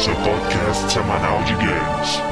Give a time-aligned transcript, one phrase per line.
[0.00, 2.22] seu podcast semanal de games.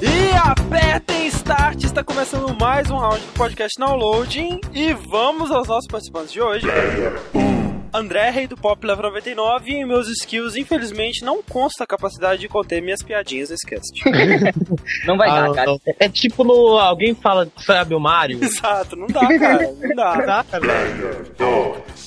[0.00, 5.86] E apertem start, está começando mais um round do podcast Downloading e vamos aos nossos
[5.88, 6.66] participantes de hoje.
[7.94, 12.40] André, rei do pop, level 99 e em meus skills, infelizmente, não consta a capacidade
[12.40, 13.92] de conter minhas piadinhas nesse cast.
[15.06, 15.66] Não vai Ah, dar, não, cara.
[15.70, 15.80] não.
[16.00, 16.78] É tipo no.
[16.78, 18.38] Alguém fala, sabe, o Mario?
[18.44, 20.12] Exato, não dá, cara, não dá.
[20.24, 20.64] Tá, cara.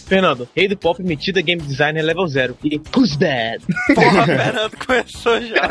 [0.08, 2.58] Fernando, rei do pop, metida game designer level 0.
[2.64, 3.64] E who's bad?
[3.94, 5.68] Porra, Fernando começou já.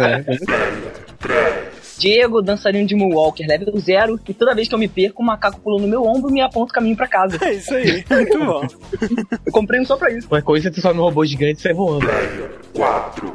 [1.98, 4.20] Diego, dançarino de Moonwalker, level 0.
[4.28, 6.40] E toda vez que eu me perco, um macaco pulou no meu ombro e me
[6.40, 7.38] aponta o caminho pra casa.
[7.46, 8.66] É isso aí, muito bom.
[9.46, 10.26] Eu comprei um só pra isso.
[10.26, 12.06] Qualquer coisa, você sobe no robô gigante e sai voando.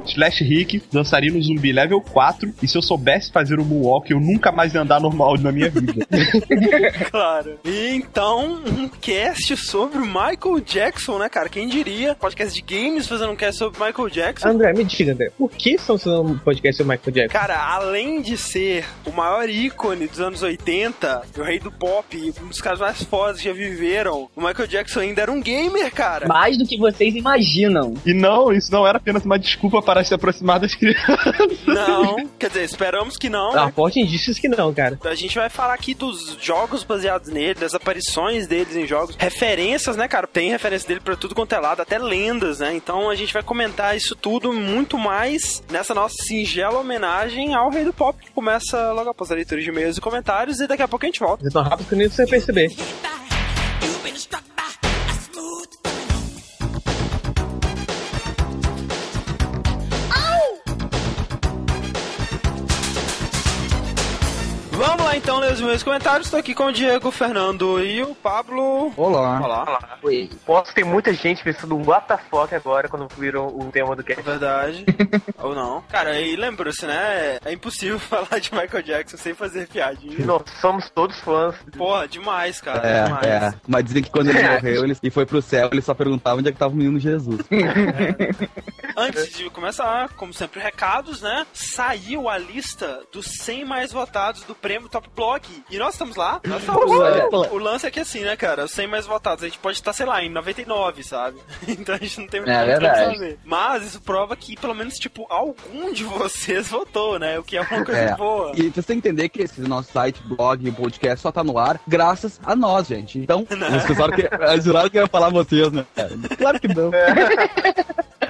[0.05, 4.52] Slash Rick, dançarino zumbi level 4, e se eu soubesse fazer o moonwalk, eu nunca
[4.52, 6.05] mais ia andar normal na minha vida.
[7.09, 7.59] Claro.
[7.66, 11.49] E então, um cast sobre Michael Jackson, né, cara?
[11.49, 12.16] Quem diria?
[12.16, 14.49] Podcast de games fazendo um cast sobre Michael Jackson.
[14.49, 17.39] André, me diga, André, por que estão fazendo um podcast sobre Michael Jackson?
[17.39, 22.47] Cara, além de ser o maior ícone dos anos 80, o rei do pop, um
[22.47, 26.27] dos caras mais fodas que já viveram, o Michael Jackson ainda era um gamer, cara.
[26.27, 27.93] Mais do que vocês imaginam.
[28.05, 31.66] E não, isso não era apenas uma desculpa para se aproximar das crianças.
[31.66, 33.52] Não, quer dizer, esperamos que não.
[33.52, 33.73] Ah, Né?
[33.75, 34.99] forte indícios que não, cara.
[35.03, 39.95] A gente vai falar aqui dos jogos baseados nele, das aparições deles em jogos, referências,
[39.95, 40.27] né, cara?
[40.27, 42.75] Tem referência dele pra tudo quanto é lado, até lendas, né?
[42.75, 47.86] Então a gente vai comentar isso tudo muito mais nessa nossa singela homenagem ao Rei
[47.86, 51.06] do Pop, começa logo após a leitura de e-mails e comentários, e daqui a pouco
[51.06, 51.47] a gente volta.
[51.47, 52.70] É tão rápido que nem você perceber.
[65.12, 66.27] Lá então ler os meus comentários.
[66.27, 68.94] Estou aqui com o Diego, o Fernando e o Pablo.
[68.95, 69.42] Olá.
[69.42, 69.98] Olá.
[70.04, 70.30] Oi.
[70.45, 74.05] Posso ter muita gente pensando what the fuck agora quando viram o tema do É
[74.05, 74.21] cast.
[74.21, 74.86] verdade.
[75.38, 75.82] Ou não.
[75.89, 77.38] Cara, e lembra-se, né?
[77.44, 80.26] É impossível falar de Michael Jackson sem fazer piadinha.
[80.26, 81.55] Nós somos todos fãs.
[81.77, 82.88] Porra, demais, cara.
[82.88, 83.26] É, demais.
[83.26, 83.54] é.
[83.67, 86.48] Mas dizem que quando ele morreu ele, e foi pro céu, ele só perguntava onde
[86.48, 87.42] é que tava o menino Jesus.
[89.02, 91.45] Antes de começar, como sempre, recados, né?
[91.54, 95.44] Saiu a lista dos 100 mais votados do prêmio Top Blog.
[95.70, 96.39] E nós estamos lá.
[96.45, 97.28] Nós estamos lá.
[97.52, 98.66] O lance é que assim, né, cara?
[98.66, 99.44] Os 100 mais votados.
[99.44, 101.38] A gente pode estar, sei lá, em 99, sabe?
[101.67, 103.16] Então a gente não tem muito É verdade.
[103.16, 103.39] saber.
[103.44, 107.39] Mas isso prova que, pelo menos, tipo, algum de vocês votou, né?
[107.39, 108.16] O que é uma coisa É.
[108.16, 108.52] boa.
[108.56, 111.58] E você tem que entender que esse nosso site, blog, o podcast só tá no
[111.58, 113.18] ar graças a nós, gente.
[113.20, 115.86] Então, vocês pensaram que, eles juraram que eu ia falar vocês, né?
[115.95, 116.92] É, claro que não.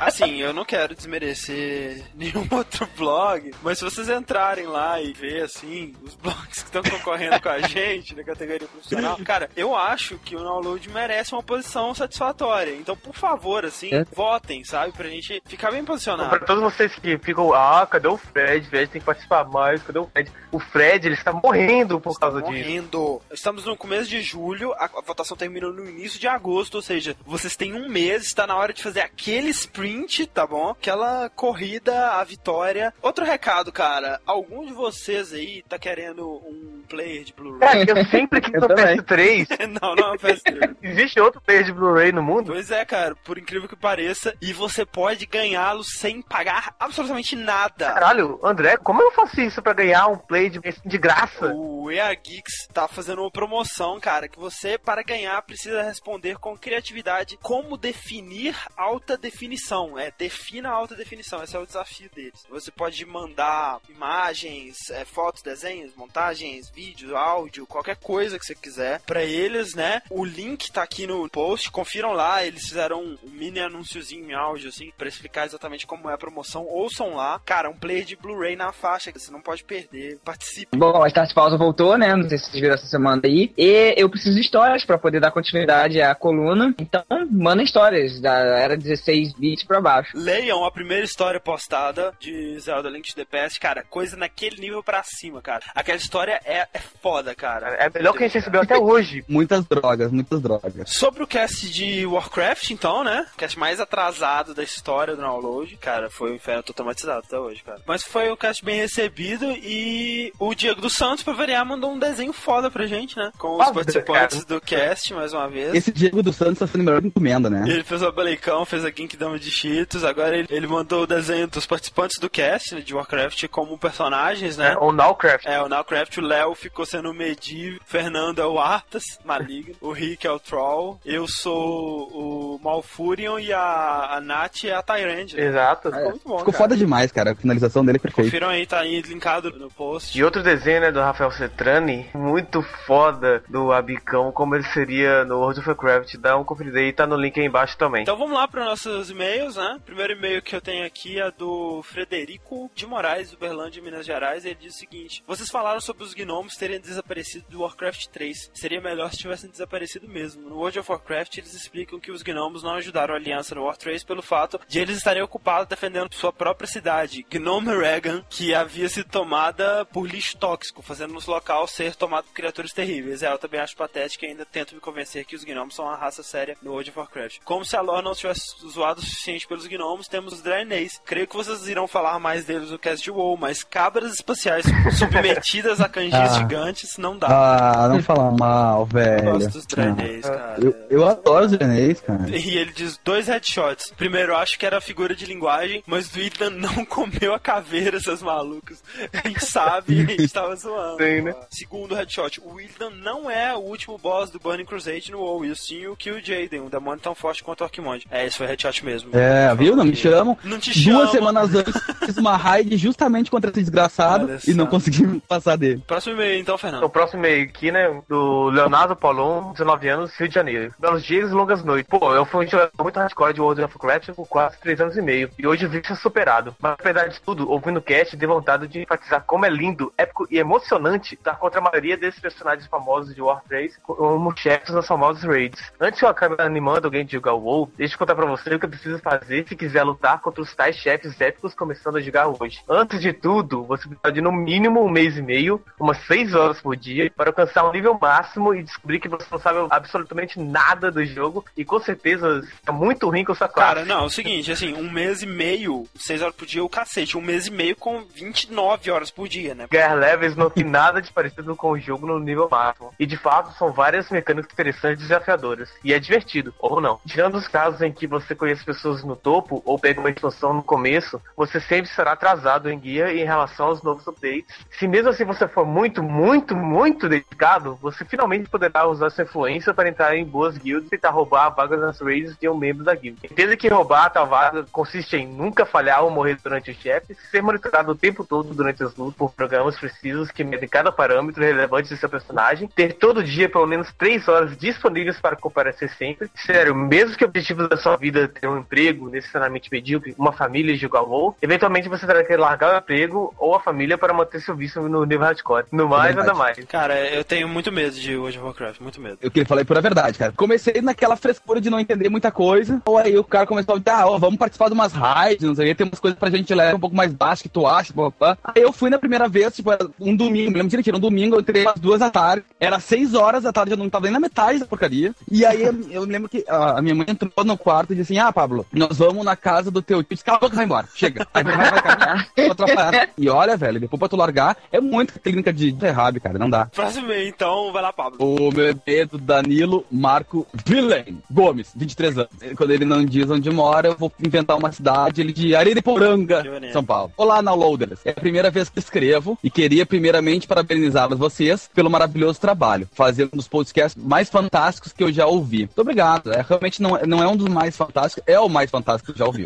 [0.06, 5.44] Assim, eu não quero desmerecer nenhum outro blog, mas se vocês entrarem lá e ver,
[5.44, 10.18] assim, os blogs que estão concorrendo com a gente na categoria profissional, cara, eu acho
[10.20, 12.72] que o download merece uma posição satisfatória.
[12.74, 14.04] Então, por favor, assim, É.
[14.12, 14.92] votem, sabe?
[14.92, 16.46] Pra gente ficar bem Pra posicionado.
[16.46, 18.68] todos vocês que ficam, ah, cadê o Fred?
[18.68, 20.32] Fred tem que participar mais, cadê o Fred?
[20.52, 22.52] O Fred, ele está morrendo por causa disso.
[22.52, 23.22] Morrendo.
[23.32, 27.16] Estamos no começo de julho, a a votação terminou no início de agosto, ou seja,
[27.26, 29.91] vocês têm um mês, está na hora de fazer aquele sprint,
[30.34, 30.70] tá bom?
[30.70, 32.94] Aquela corrida à vitória.
[33.02, 37.86] Outro recado, cara, algum de vocês aí tá querendo um player de Blu-ray?
[37.86, 38.98] Cara, eu sempre quis também.
[38.98, 39.48] PS3.
[39.82, 40.76] não, não é um PS3.
[40.82, 42.52] Existe outro player de Blu-ray no mundo?
[42.52, 47.94] Pois é, cara, por incrível que pareça, e você pode ganhá-lo sem pagar absolutamente nada.
[47.94, 51.54] Caralho, André, como eu faço isso pra ganhar um play de, de graça?
[51.54, 56.58] O EA Geeks tá fazendo uma promoção, cara, que você, para ganhar, precisa responder com
[56.58, 59.81] criatividade como definir alta definição.
[59.98, 62.46] É, defina alta definição, esse é o desafio deles.
[62.50, 69.02] Você pode mandar imagens, é, fotos, desenhos, montagens, vídeo, áudio, qualquer coisa que você quiser
[69.02, 70.02] pra eles, né?
[70.10, 74.70] O link tá aqui no post, confiram lá, eles fizeram um mini anúnciozinho em áudio,
[74.70, 76.66] assim, pra explicar exatamente como é a promoção.
[76.66, 77.40] Ouçam lá.
[77.46, 80.20] Cara, um player de Blu-ray na faixa, que você não pode perder.
[80.24, 80.78] Participe.
[80.78, 82.16] Bom, a Start Pausa voltou, né?
[82.16, 83.54] Não sei se vocês viram essa semana aí.
[83.58, 86.74] E eu preciso de histórias pra poder dar continuidade à coluna.
[86.80, 90.12] Então, mandem histórias da era 16 bits pra baixo.
[90.16, 94.84] Leiam a primeira história postada de Zelda Link to the Past, cara, coisa naquele nível
[94.84, 95.64] pra cima, cara.
[95.76, 97.68] Aquela história é, é foda, cara.
[97.76, 99.24] É melhor que a gente recebeu até hoje.
[99.30, 100.90] Muitas drogas, muitas drogas.
[100.92, 103.26] Sobre o cast de Warcraft, então, né?
[103.34, 105.76] O cast mais atrasado da história do download.
[105.78, 107.80] Cara, foi o inferno tô traumatizado até hoje, cara.
[107.86, 112.00] Mas foi um cast bem recebido e o Diego dos Santos, pra variar, mandou um
[112.00, 113.32] desenho foda pra gente, né?
[113.38, 114.60] Com os Ah, participantes cara.
[114.60, 115.74] do cast, mais uma vez.
[115.74, 117.64] Esse Diego dos Santos tá sendo melhor que encomenda, né?
[117.68, 121.48] Ele fez o Belecão, fez a Genkidama de Cheetos, agora ele, ele mandou o desenho
[121.48, 124.74] dos participantes do cast né, de Warcraft como personagens, né?
[124.74, 125.46] É, o Nowcraft.
[125.46, 129.92] É, o Nowcraft, o Léo ficou sendo o Medivh, Fernando é o Arthas, maligno, o
[129.92, 135.36] Rick é o Troll, eu sou o Malfurion e a, a Nath é a Tyrande.
[135.36, 135.46] né?
[135.46, 135.90] Exato.
[135.92, 136.58] Ficou muito bom, Ficou cara.
[136.64, 137.32] foda demais, cara.
[137.32, 138.30] A finalização dele é perfeita.
[138.30, 140.18] Confiram aí, tá aí linkado no post.
[140.18, 145.40] E outro desenho, né, do Rafael Cetrani, muito foda do Abicão, como ele seria no
[145.40, 146.16] World of Warcraft.
[146.18, 148.04] Dá um conferida aí, tá no link aí embaixo também.
[148.04, 149.76] Então vamos lá para nossos e-mails, né?
[149.78, 154.46] O primeiro e-mail que eu tenho aqui é do Frederico de Moraes, Uberlândia, Minas Gerais.
[154.46, 158.52] Ele diz o seguinte: Vocês falaram sobre os gnomos terem desaparecido do Warcraft 3.
[158.54, 160.48] Seria melhor se tivessem desaparecido mesmo.
[160.48, 163.78] No World of Warcraft, eles explicam que os gnomos não ajudaram a aliança no War
[163.78, 168.88] 3 pelo fato de eles estarem ocupados defendendo sua própria cidade, Gnome Regan, que havia
[168.90, 173.24] sido tomada por lixo tóxico, fazendo nos local ser tomado por criaturas terríveis.
[173.24, 175.96] É, eu também acho patético e ainda tento me convencer que os gnomos são uma
[175.96, 177.40] raça séria no World of Warcraft.
[177.44, 180.90] Como se a lore não tivesse zoado o suficiente pelos gnomos, temos os Draenei.
[181.06, 184.66] Creio que vocês irão falar mais deles no cast de WoW, mas cabras espaciais
[184.98, 186.28] submetidas a kanjis Ah.
[186.40, 187.28] gigantes não dá.
[187.30, 189.32] Ah, não fala mal, eu velho.
[189.34, 190.56] gosto dos Draenei, cara.
[190.62, 192.22] Eu, eu adoro os Draenês, cara.
[192.32, 193.94] E ele diz dois headshots.
[193.96, 198.00] Primeiro, eu acho que era figura de linguagem, mas o Ethan não comeu a caveira,
[198.00, 198.82] seus malucos.
[199.14, 200.98] A gente sabe a gente tava zoando.
[201.04, 201.36] Sim, né?
[201.50, 205.56] Segundo headshot, o Ethan não é o último boss do Burning Crusade no WoW, e
[205.56, 208.08] sim o Kill Jaden, um demônio tão forte quanto o Arquimonde.
[208.10, 209.12] É, esse foi headshot mesmo.
[209.16, 209.21] É,
[209.58, 209.76] viu?
[209.76, 210.38] Não me chamam.
[210.44, 211.00] Não te chamam.
[211.00, 211.74] Duas semanas antes,
[212.06, 214.72] fiz uma raid justamente contra esse desgraçado Olha e não só.
[214.72, 215.84] consegui passar dele.
[215.88, 216.90] Próximo e-mail, então, O Fernando.
[216.90, 220.74] próximo e-mail aqui, né, do Leonardo Paulon, 19 anos, Rio de Janeiro.
[220.80, 221.90] Belos dias e longas noites.
[221.90, 224.98] Pô, eu fui um jogador muito hardcore de World of Warcraft por quase 3 anos
[224.98, 225.30] e meio.
[225.38, 226.56] E hoje vi isso superado.
[226.62, 230.28] Mas apesar de tudo, ouvindo o cast, dei vontade de enfatizar como é lindo, épico
[230.30, 234.88] e emocionante estar contra a maioria desses personagens famosos de War 3 como chefes nas
[234.88, 235.62] famosas raids.
[235.80, 238.60] Antes que eu acabe animando alguém de jogar WoW, deixa eu contar pra você o
[238.60, 242.28] que eu preciso fazer se quiser lutar contra os tais chefes épicos começando a jogar
[242.28, 242.62] hoje.
[242.68, 246.62] Antes de tudo, você precisa de no mínimo um mês e meio, umas 6 horas
[246.62, 250.92] por dia, para alcançar um nível máximo e descobrir que você não sabe absolutamente nada
[250.92, 253.76] do jogo e com certeza está muito ruim com sua classe.
[253.76, 256.70] Cara, não, é o seguinte, assim, um mês e meio, seis horas por dia, o
[256.70, 257.18] cacete.
[257.18, 259.68] Um mês e meio com 29 horas por dia, né?
[259.70, 262.94] Ganhar levels não tem nada de parecido com o jogo no nível máximo.
[263.00, 265.70] E de fato são várias mecânicas interessantes e desafiadoras.
[265.84, 267.00] E é divertido, ou não.
[267.06, 270.64] Tirando os casos em que você conhece pessoas no topo ou pega uma expansão no
[270.64, 274.56] começo, você sempre será atrasado em guia em relação aos novos updates.
[274.78, 279.74] Se mesmo assim você for muito, muito, muito dedicado, você finalmente poderá usar sua influência
[279.74, 282.84] para entrar em boas guildas e tentar roubar a vaga nas raids de um membro
[282.84, 283.20] da guilda.
[283.24, 287.18] Entenda que roubar a tal vaga consiste em nunca falhar ou morrer durante os chefes,
[287.30, 291.44] ser monitorado o tempo todo durante as lutas por programas precisos que medem cada parâmetro
[291.44, 296.30] relevante de seu personagem, ter todo dia pelo menos 3 horas disponíveis para comparecer sempre.
[296.36, 300.32] Sério, mesmo que o objetivo da sua vida é ter um emprego necessariamente medíocre, uma
[300.32, 304.14] família e jogar WoW, eventualmente você terá que largar o emprego ou a família para
[304.14, 305.66] manter seu vício no nível hardcore.
[305.72, 306.28] No mais, verdade.
[306.28, 306.58] nada mais.
[306.66, 309.18] Cara, eu tenho muito medo de World of Warcraft, muito medo.
[309.22, 310.34] Eu queria falar pura verdade, cara.
[310.36, 312.82] Comecei naquela frescura de não entender muita coisa.
[312.86, 315.56] Ou aí o cara começou a dizer, ah, ó, vamos participar de umas raids, não
[315.56, 317.66] sei o que, tem umas coisas pra gente levar um pouco mais baixo que tu
[317.66, 318.38] acha, pô, pá.
[318.44, 321.02] Aí eu fui na primeira vez, tipo, era um domingo, me lembro direitinho, era um
[321.02, 324.04] domingo, eu entrei às duas da tarde, era seis horas da tarde, eu não tava
[324.04, 325.14] nem na metade da porcaria.
[325.30, 327.96] E aí eu, eu me lembro que a, a minha mãe entrou no quarto e
[327.96, 330.12] disse assim, ah, Pablo, nós vamos na casa do teu tio.
[330.12, 331.28] Disse, cala a boca, vai embora, chega.
[331.34, 333.10] Aí vai, vai caminhar, vou atrapalhar.
[333.18, 336.66] E olha, velho, depois pra tu largar, é muita técnica de derrabe, cara, não dá.
[336.68, 338.18] Próximo então, vai lá, Pablo.
[338.20, 342.30] O meu é do Danilo Marco Villain Gomes, 23 anos.
[342.58, 346.44] Quando ele não diz onde mora, eu vou inventar uma cidade, ele de Aririporanga.
[346.72, 347.12] São Paulo.
[347.18, 348.00] Olá, Downloaders.
[348.06, 353.32] É a primeira vez que escrevo e queria primeiramente parabenizá-los vocês pelo maravilhoso trabalho, fazendo
[353.34, 355.60] um dos podcasts mais fantásticos que eu já ouvi.
[355.60, 356.32] Muito obrigado.
[356.34, 359.20] É, realmente não, é- não é um dos mais fantásticos, é o mais fantástico que
[359.20, 359.46] já ouvi.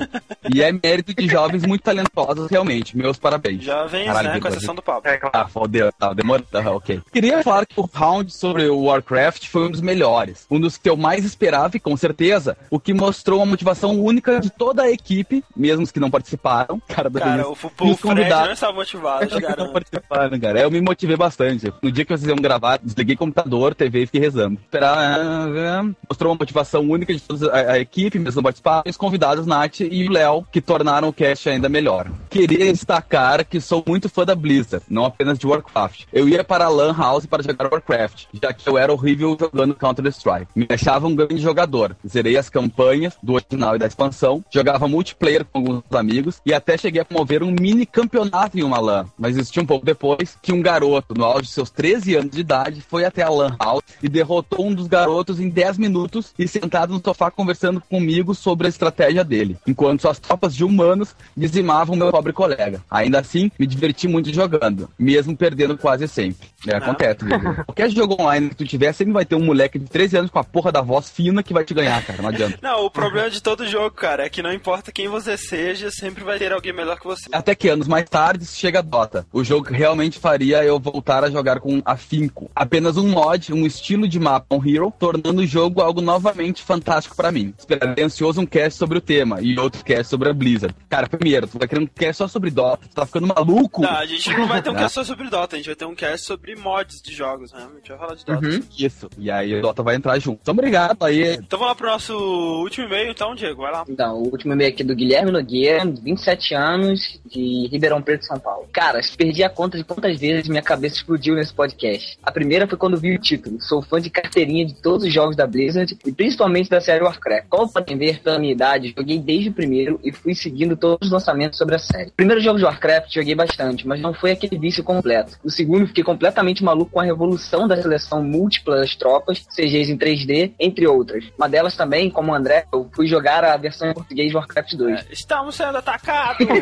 [0.54, 2.98] e é mérito de jovens muito talentosos, realmente.
[2.98, 3.64] Meus parabéns.
[3.64, 5.10] Jovens, Caralho, né, com exceção do Pablo.
[5.10, 5.38] É, claro.
[5.38, 7.02] Ah, fodeu, tá, demorou, tá, ok.
[7.12, 10.90] Queria falar que o round sobre o Warcraft foi um dos melhores, um dos que
[10.90, 14.92] eu mais esperava e com certeza, o que mostrou uma motivação única de toda a
[14.92, 16.82] equipe, mesmo os que não participaram.
[16.88, 20.62] Cara, Cara, o, o, Fred não estava motivado, eu te Não participaram, cara.
[20.62, 21.72] Eu me motivei bastante.
[21.82, 24.60] No dia que vocês iam gravar, desliguei computador, TV e fiquei rezando.
[24.62, 29.46] Esperar, ah, mostrou uma motivação única de toda a, a equipe, mesmo não participaram, convidados,
[29.46, 32.10] Nath e o Léo, que tornaram o cast ainda melhor.
[32.28, 36.06] queria destacar que sou muito fã da Blizzard, não apenas de Warcraft.
[36.12, 39.76] Eu ia para a Lan House para jogar Warcraft, já que eu era horrível jogando
[39.76, 40.48] Counter-Strike.
[40.56, 41.96] Me achava um grande jogador.
[42.08, 46.76] Zerei as campanhas do original e da expansão, jogava multiplayer com alguns amigos e até
[46.76, 49.06] cheguei a promover um mini campeonato em uma LAN.
[49.20, 52.42] Mas existia um pouco depois que um garoto, no auge de seus 13 anos de
[52.42, 56.48] idade, foi até a LAN House e derrotou um dos garotos em 10 minutos e
[56.48, 58.95] sentado no sofá conversando comigo sobre a estratégia
[59.26, 62.82] dele, enquanto suas tropas de humanos dizimavam meu pobre colega.
[62.90, 66.48] Ainda assim, me diverti muito jogando, mesmo perdendo quase sempre.
[66.68, 67.40] É, acontece, viu?
[67.66, 70.40] Qualquer jogo online que tu tiver, sempre vai ter um moleque de 13 anos com
[70.40, 72.22] a porra da voz fina que vai te ganhar, cara.
[72.22, 72.58] Não adianta.
[72.64, 76.24] Não, o problema de todo jogo, cara, é que não importa quem você seja, sempre
[76.24, 77.30] vai ter alguém melhor que você.
[77.32, 79.26] Até que anos mais tarde chega Dota.
[79.32, 82.50] O jogo que realmente faria eu voltar a jogar com afinco.
[82.56, 87.16] Apenas um mod, um estilo de mapa on Hero, tornando o jogo algo novamente fantástico
[87.16, 87.54] pra mim.
[87.58, 90.76] Esperarei ansioso um cast sobre o tema e outro cast sobre a Blizzard.
[90.88, 93.82] Cara, primeiro, tu vai querer um cast só sobre Dota, tu tá ficando maluco?
[93.82, 94.82] Não, a gente não vai ter um Tá.
[94.82, 97.66] cast só sobre Dota, a gente vai ter um cast sobre mods de jogos, né?
[97.72, 98.46] A gente vai falar de Dota.
[98.48, 98.62] Uhum.
[98.78, 99.10] Isso.
[99.18, 100.40] E aí o Dota vai entrar junto.
[100.42, 101.34] Então, obrigado aí.
[101.36, 102.14] Então vamos lá pro nosso
[102.62, 103.84] último e-mail, então, Diego, vai lá.
[103.90, 108.68] Então, o último e-mail aqui do Guilherme Nogueira, 27 anos, de Ribeirão Preto, São Paulo.
[108.72, 112.18] Cara, perdi a conta de quantas vezes minha cabeça explodiu nesse podcast.
[112.22, 113.60] A primeira foi quando vi o título.
[113.62, 117.48] Sou fã de carteirinha de todos os jogos da Blizzard e principalmente da série Warcraft.
[117.50, 121.12] Como podem ver pela minha idade, joguei desde o primeiro e fui seguindo todos os
[121.12, 122.10] lançamentos sobre a série.
[122.10, 125.38] O primeiro jogo de Warcraft joguei bastante, mas não foi aquele vício completo.
[125.44, 129.98] O segundo fiquei completamente maluco com a revolução da seleção múltipla das tropas, CGs em
[129.98, 131.26] 3D, entre outras.
[131.38, 134.74] Uma delas também, como o André, eu fui jogar a versão em português de Warcraft
[134.74, 135.00] 2.
[135.00, 136.46] É, estamos sendo atacados!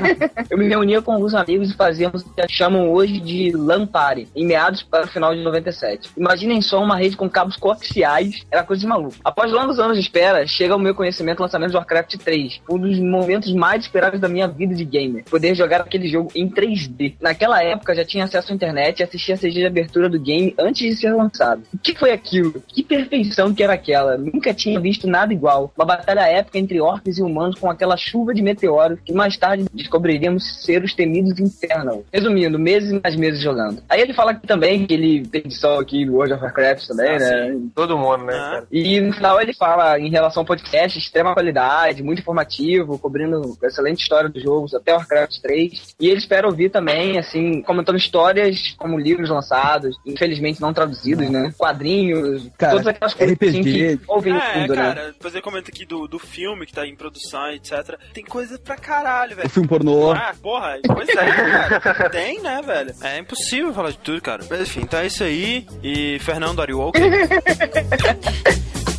[0.50, 4.28] Eu me reunia com alguns amigos e fazíamos o que chamam hoje de LAN Party,
[4.36, 6.12] em meados para o final de 97.
[6.18, 9.16] Imaginem só uma rede com cabos coaxiais, era coisa de maluco.
[9.24, 12.78] Após longos anos de espera, chega ao meu conhecimento o lançamento de Warcraft 3, um
[12.78, 15.24] dos momentos mais esperados da minha vida de gamer.
[15.30, 17.16] Poder jogar aquele jogo em 3D.
[17.22, 20.54] Naquela época já tinha acesso à internet e assistia a CG de abertura do game
[20.58, 21.64] antes de ser lançado.
[21.74, 22.62] O que foi aquilo?
[22.68, 24.18] Que perfeição que era aquela?
[24.18, 25.72] Nunca tinha visto nada igual.
[25.78, 29.66] Uma batalha épica entre orcs e humanos com aquela chuva de meteoros que mais tarde
[29.74, 32.04] descobriríamos ser os temidos Infernal.
[32.12, 33.82] Resumindo, meses e mais meses jogando.
[33.90, 37.16] Aí ele fala aqui também que ele tem edição aqui do World of Warcraft também,
[37.16, 37.58] Ah, né?
[37.76, 38.64] Todo mundo, né, Ah.
[38.72, 43.68] E no final ele fala em relação ao podcast, extrema qualidade, muito informativo, cobrindo a
[43.68, 45.96] excelente história dos jogos até Warcraft 3.
[46.00, 51.54] E ele espera ouvir também, assim, comentando histórias como livros lançados, infelizmente não traduzidos, né?
[51.58, 54.82] Quadrinhos, Cara, todas aquelas coisas assim, que ouvem É, fundo, né?
[54.82, 57.98] cara, depois ele comenta aqui do, do filme que tá em produção, etc.
[58.14, 59.50] Tem coisa pra caralho, O velho.
[59.50, 60.12] filme pornô.
[60.14, 62.04] Ah, porra, pois é, cara.
[62.10, 62.94] Tem, né, velho?
[63.02, 64.44] É impossível falar de tudo, cara.
[64.50, 65.68] Mas enfim, então é isso aí.
[65.84, 66.74] E Fernando Are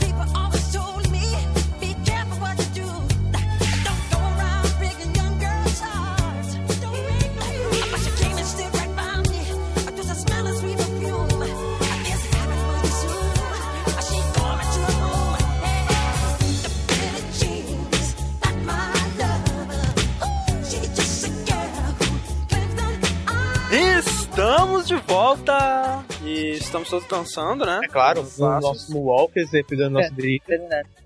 [23.75, 26.05] Estamos de volta!
[26.25, 27.81] E estamos todos dançando, né?
[27.85, 28.61] É claro, no Fácil.
[28.69, 30.43] nosso Moonwalkers, cuidando do nosso drink.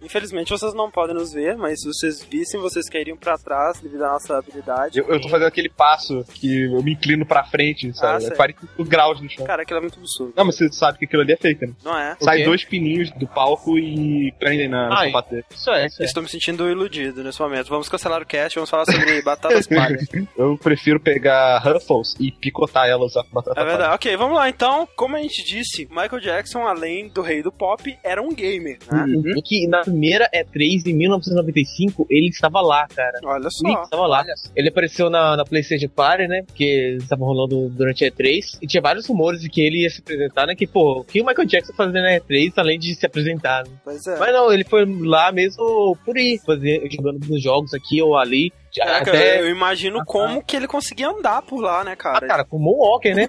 [0.01, 4.05] Infelizmente vocês não podem nos ver, mas se vocês vissem, vocês cairiam pra trás devido
[4.05, 4.99] à nossa habilidade.
[4.99, 8.23] Eu, eu tô fazendo aquele passo que eu me inclino pra frente, Ah, sabe?
[8.25, 8.33] sei.
[8.33, 9.45] é 45 graus no chão.
[9.45, 10.33] Cara, aquilo é muito absurdo.
[10.37, 11.73] Não, mas você sabe que aquilo ali é fake, né?
[11.85, 12.17] Não é?
[12.21, 15.09] Sai dois pininhos do palco e prendem na, Ai.
[15.09, 15.45] sapateira.
[15.51, 16.05] Isso é, isso é.
[16.07, 17.69] Estou me sentindo iludido nesse momento.
[17.69, 20.07] Vamos cancelar o cast, vamos falar sobre batatas palhas.
[20.37, 23.95] Eu prefiro pegar Ruffles e picotar elas com batata É verdade.
[23.97, 24.89] Ok, vamos lá então.
[24.95, 29.05] Como a gente disse, Michael Jackson, além do rei do pop, era um gamer, né?
[29.37, 33.19] E que na primeira E3 em 1995 ele estava lá, cara.
[33.25, 33.83] Olha Ele só.
[33.83, 34.25] estava lá.
[34.55, 36.43] Ele apareceu na, na PlayStation Party, né?
[36.47, 38.59] Porque estava rolando durante a E3.
[38.61, 40.55] E tinha vários rumores de que ele ia se apresentar, né?
[40.55, 43.65] Que, pô, o que o Michael Jackson fazia na E3 além de se apresentar?
[43.67, 43.73] Né?
[43.85, 44.19] Pois é.
[44.19, 48.53] Mas não, ele foi lá mesmo por ir, fazer, jogando nos jogos aqui ou ali.
[48.85, 49.41] Caraca, até.
[49.41, 52.27] eu imagino como que ele conseguia andar por lá, né, Ah, cara?
[52.27, 53.29] cara, com o Moonwalker, né?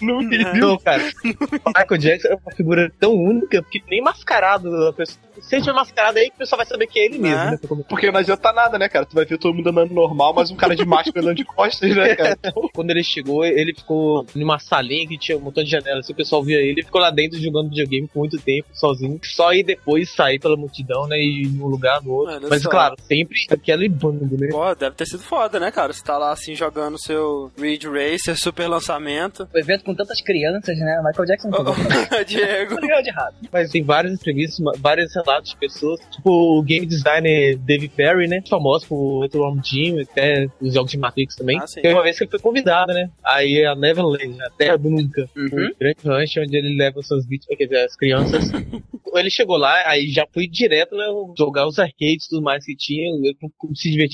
[0.00, 0.48] No vídeo.
[0.56, 5.24] Então, cara, o Michael Jackson é uma figura tão única que nem mascarado a pessoa.
[5.40, 7.50] Se ele tiver mascarado aí, o pessoal vai saber que é ele mesmo, Né?
[7.50, 7.58] né?
[7.88, 9.04] Porque não adianta nada, né, cara?
[9.04, 11.94] Tu vai ver todo mundo andando normal, mas um cara de máscara andando de costas,
[11.94, 12.38] né, cara?
[12.74, 16.06] Quando ele chegou, ele ficou numa salinha que tinha um montão de janelas.
[16.06, 19.20] Se o pessoal via ele, ele ficou lá dentro jogando videogame por muito tempo, sozinho.
[19.24, 21.18] Só ir depois sair pela multidão, né?
[21.18, 22.34] E ir num lugar no outro.
[22.36, 22.70] Olha Mas só.
[22.70, 24.48] claro, sempre aquele bando fundo, né?
[24.50, 25.92] Pô, deve ter sido foda, né, cara?
[25.92, 29.48] Você tá lá assim jogando seu Ridge Racer, super lançamento.
[29.54, 31.02] O evento com tantas crianças, né?
[31.04, 32.80] Michael Jackson ô, Diego.
[32.80, 33.34] De errado.
[33.52, 38.42] Mas tem várias entrevistas, vários relatos de pessoas, tipo o game designer Dave Perry, né?
[38.48, 41.58] Famoso por Retro Home Team, até os jogos de Matrix também.
[41.58, 41.82] Ah, sim.
[41.82, 43.10] Tem uma vez que ele foi convidado, né?
[43.24, 45.66] Aí a Neverland, a Terra do Nunca, Uhum.
[45.66, 48.50] um grande rancho onde ele leva suas vítimas, quer dizer, as crianças.
[49.18, 51.04] ele chegou lá, aí já foi direto, né?
[51.36, 53.08] Jogar os arcades e tudo mais que tinha.
[53.16, 53.50] Ele ficou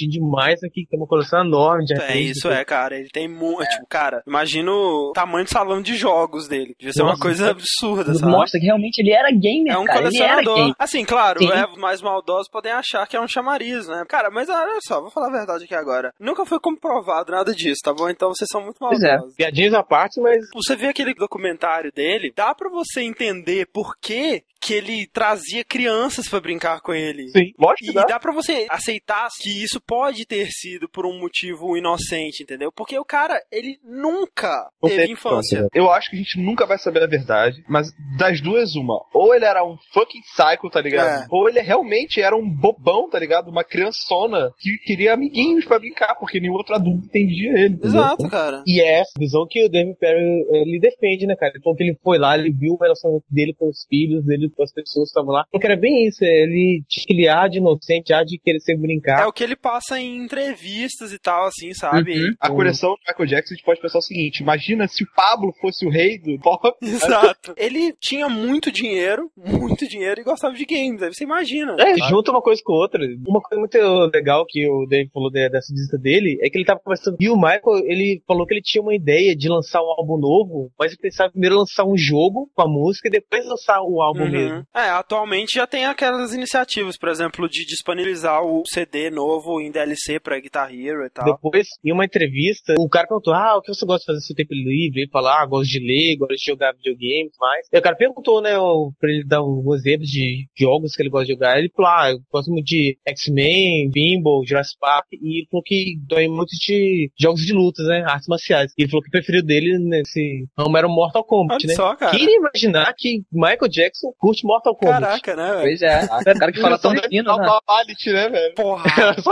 [0.07, 2.97] divertindo demais aqui, tem uma coleção enorme de É isso, é, cara.
[2.99, 3.69] Ele tem muito.
[3.69, 6.75] Tipo, cara, imagina o tamanho do salão de jogos dele.
[6.79, 8.31] Devia ser uma coisa absurda, sabe?
[8.31, 10.07] Mostra que realmente ele era gamer, É um cara.
[10.07, 10.75] Ele era colecionador.
[10.79, 11.51] Assim, claro, Sim.
[11.51, 14.05] é, os mais maldosos podem achar que é um chamariz, né?
[14.09, 16.13] Cara, mas olha só, vou falar a verdade aqui agora.
[16.19, 18.09] Nunca foi comprovado nada disso, tá bom?
[18.09, 19.13] Então vocês são muito Pois é.
[19.13, 19.35] maldosos.
[19.37, 24.43] Piadinhas à parte, mas Você vê aquele documentário dele, dá pra você entender por que
[24.65, 27.29] que ele trazia crianças pra brincar com ele.
[27.31, 28.05] Sim, lógico E que dá.
[28.05, 32.71] dá pra você aceitar que isso pode ter sido por um motivo inocente, entendeu?
[32.73, 35.67] Porque o cara, ele nunca Não teve infância.
[35.75, 39.01] Eu acho que a gente nunca vai saber a verdade, mas das duas, uma.
[39.15, 41.25] Ou ele era um fucking psycho, tá ligado?
[41.25, 41.27] É.
[41.31, 43.49] Ou ele realmente era um bobão, tá ligado?
[43.51, 47.75] Uma criançona que queria amiguinhos pra brincar, porque nenhum outro adulto entendia ele.
[47.75, 47.91] entendeu?
[47.91, 48.63] Exato, cara.
[48.67, 51.53] E é essa visão que o David Perry ele defende, né, cara?
[51.53, 54.51] Ele falou que ele foi lá, ele viu o relacionamento dele com os filhos, dele
[54.55, 55.45] com as pessoas que estavam lá.
[55.51, 58.77] Porque era bem isso, ele tinha aquele ar de inocente, ar de querer ser É
[58.77, 59.27] brincar.
[59.29, 62.19] o que ele passa em entrevistas e tal, assim, sabe?
[62.25, 62.35] Uhum.
[62.41, 65.53] A coleção do Michael Jackson, a gente pode pensar o seguinte: imagina se o Pablo
[65.61, 66.73] fosse o rei do pop.
[66.83, 67.55] Exato.
[67.57, 71.77] Ele tinha muito dinheiro, muito dinheiro e gostava de games, aí você imagina.
[71.79, 73.01] É, junta uma coisa com outra.
[73.27, 76.65] Uma coisa muito legal que o Dave falou de- dessa visita dele é que ele
[76.65, 77.17] tava conversando.
[77.21, 80.71] E o Michael, ele falou que ele tinha uma ideia de lançar um álbum novo,
[80.79, 84.23] mas ele pensava primeiro lançar um jogo com a música e depois lançar o álbum
[84.25, 84.31] Uhum.
[84.31, 84.67] mesmo.
[84.75, 90.21] É, atualmente já tem aquelas iniciativas, por exemplo, de disponibilizar o CD novo em DLC
[90.21, 91.25] pra Guitar Hero e tal.
[91.25, 94.23] Depois, em uma entrevista, o cara perguntou: Ah, o que você gosta de fazer no
[94.23, 95.03] seu tempo livre?
[95.03, 97.67] Ele falou: Ah, gosto de ler, gosto de jogar videogame e mais.
[97.73, 98.53] E o cara perguntou, né,
[98.99, 101.59] pra ele dar alguns exemplos de jogos que ele gosta de jogar.
[101.59, 105.07] Ele falou: Ah, eu gosto muito de X-Men, Bimbo, Jurassic Park.
[105.13, 108.05] E ele falou que dói muito de jogos de lutas, né?
[108.07, 108.73] Artes marciais.
[108.77, 111.75] E ele falou que o preferido dele nesse ramo era o Mortal Kombat, Olha né?
[111.75, 112.13] só, cara.
[112.13, 115.01] Quem iria imaginar que Michael Jackson curte Mortal Kombat?
[115.01, 115.63] Caraca, né, velho?
[115.63, 116.05] Pois é.
[116.05, 117.47] O cara que fala tão fino, né?
[117.47, 118.55] Fatality, né, velho?
[118.55, 118.85] Porra.
[119.23, 119.31] Só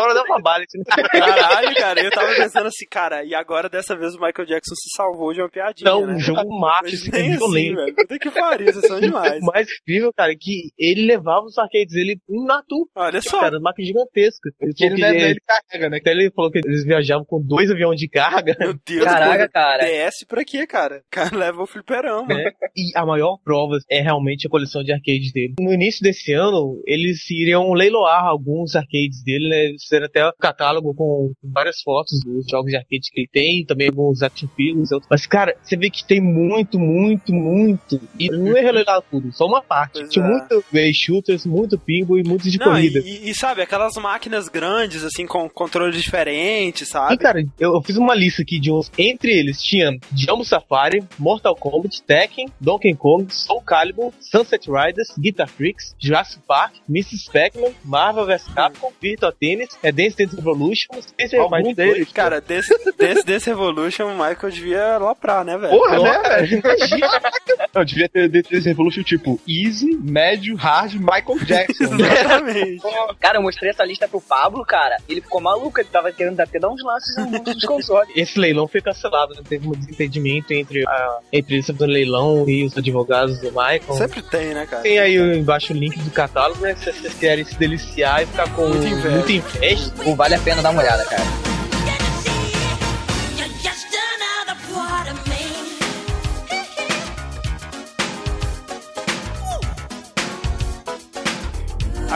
[1.10, 4.94] Caralho, cara, eu tava pensando assim, cara, e agora dessa vez o Michael Jackson se
[4.96, 6.14] salvou de uma piadinha, Não, né?
[6.14, 7.76] um jogo mate, assim, nem assim, violento.
[7.76, 7.94] velho.
[7.96, 9.42] Puta que pariu, vocês são demais.
[9.42, 12.88] O mais incrível, cara, é que ele levava os arcades dele em Natu.
[12.94, 13.40] Olha só.
[13.40, 14.50] Cara, máquina gigantesca.
[14.60, 15.96] Ele Que ele, que né, ele- ele carrega, né?
[15.98, 18.56] até ele falou que eles viajavam com dois aviões de carga.
[18.58, 19.84] Meu Deus, Caraca, cara.
[19.84, 20.98] DS pra quê, cara?
[21.06, 22.26] O cara leva o fliperama.
[22.28, 22.50] né?
[22.76, 25.54] E a maior prova é realmente a coleção de arcades dele.
[25.61, 29.64] No início desse ano, eles iriam leiloar alguns arcades dele, né?
[29.66, 33.88] Eles até um catálogo com várias fotos dos jogos de arcade que ele tem, também
[33.88, 34.90] alguns action figures.
[34.90, 34.99] e.
[35.09, 38.01] Mas, cara, você vê que tem muito, muito, muito.
[38.18, 40.01] E não é releilar tudo, só uma parte.
[40.01, 40.29] Pois Tinha é.
[40.29, 43.01] muito shooters, muito pinball e muitos de Não, corrida.
[43.01, 47.16] e, e sabe, aquelas máquinas grandes, assim, com controles diferentes, E, sabe?
[47.18, 48.90] cara, eu, eu fiz uma lista aqui de uns.
[48.99, 55.49] Entre eles tinha Jumbo Safari, Mortal Kombat, Tekken, Donkey Kong, Soul Calibur, Sunset Riders, Guitar
[55.49, 57.31] Freaks, Jurassic Park, Mrs.
[57.33, 62.12] Pac-Man, Marvel vs Capcom, Virtua Tennis, é Dance Dance Revolution, Space Algum deles, 2.
[62.12, 65.72] Cara, desse, desse, desse Revolution, o Michael devia loprar, né, velho?
[65.76, 66.62] Porra, né, velho?
[67.74, 71.94] Não, devia ter D3 Revolution tipo Easy, Médio, Hard, Michael Jackson.
[71.94, 72.08] né?
[72.20, 72.82] Exatamente.
[73.20, 74.96] Cara, eu mostrei essa lista pro Pablo, cara.
[75.08, 78.10] Ele ficou maluco, ele tava querendo até dar uns lances nos consoles.
[78.16, 79.42] Esse leilão foi cancelado, né?
[79.48, 83.80] teve um desentendimento entre, a, entre esse do leilão e os advogados do Michael.
[83.92, 84.82] Sempre tem, né, cara?
[84.82, 86.74] Tem aí embaixo o link do catálogo, né?
[86.74, 89.10] Se vocês querem se deliciar e ficar com Muita inveja.
[89.10, 91.22] muita inveja, Vale a pena dar uma olhada, cara.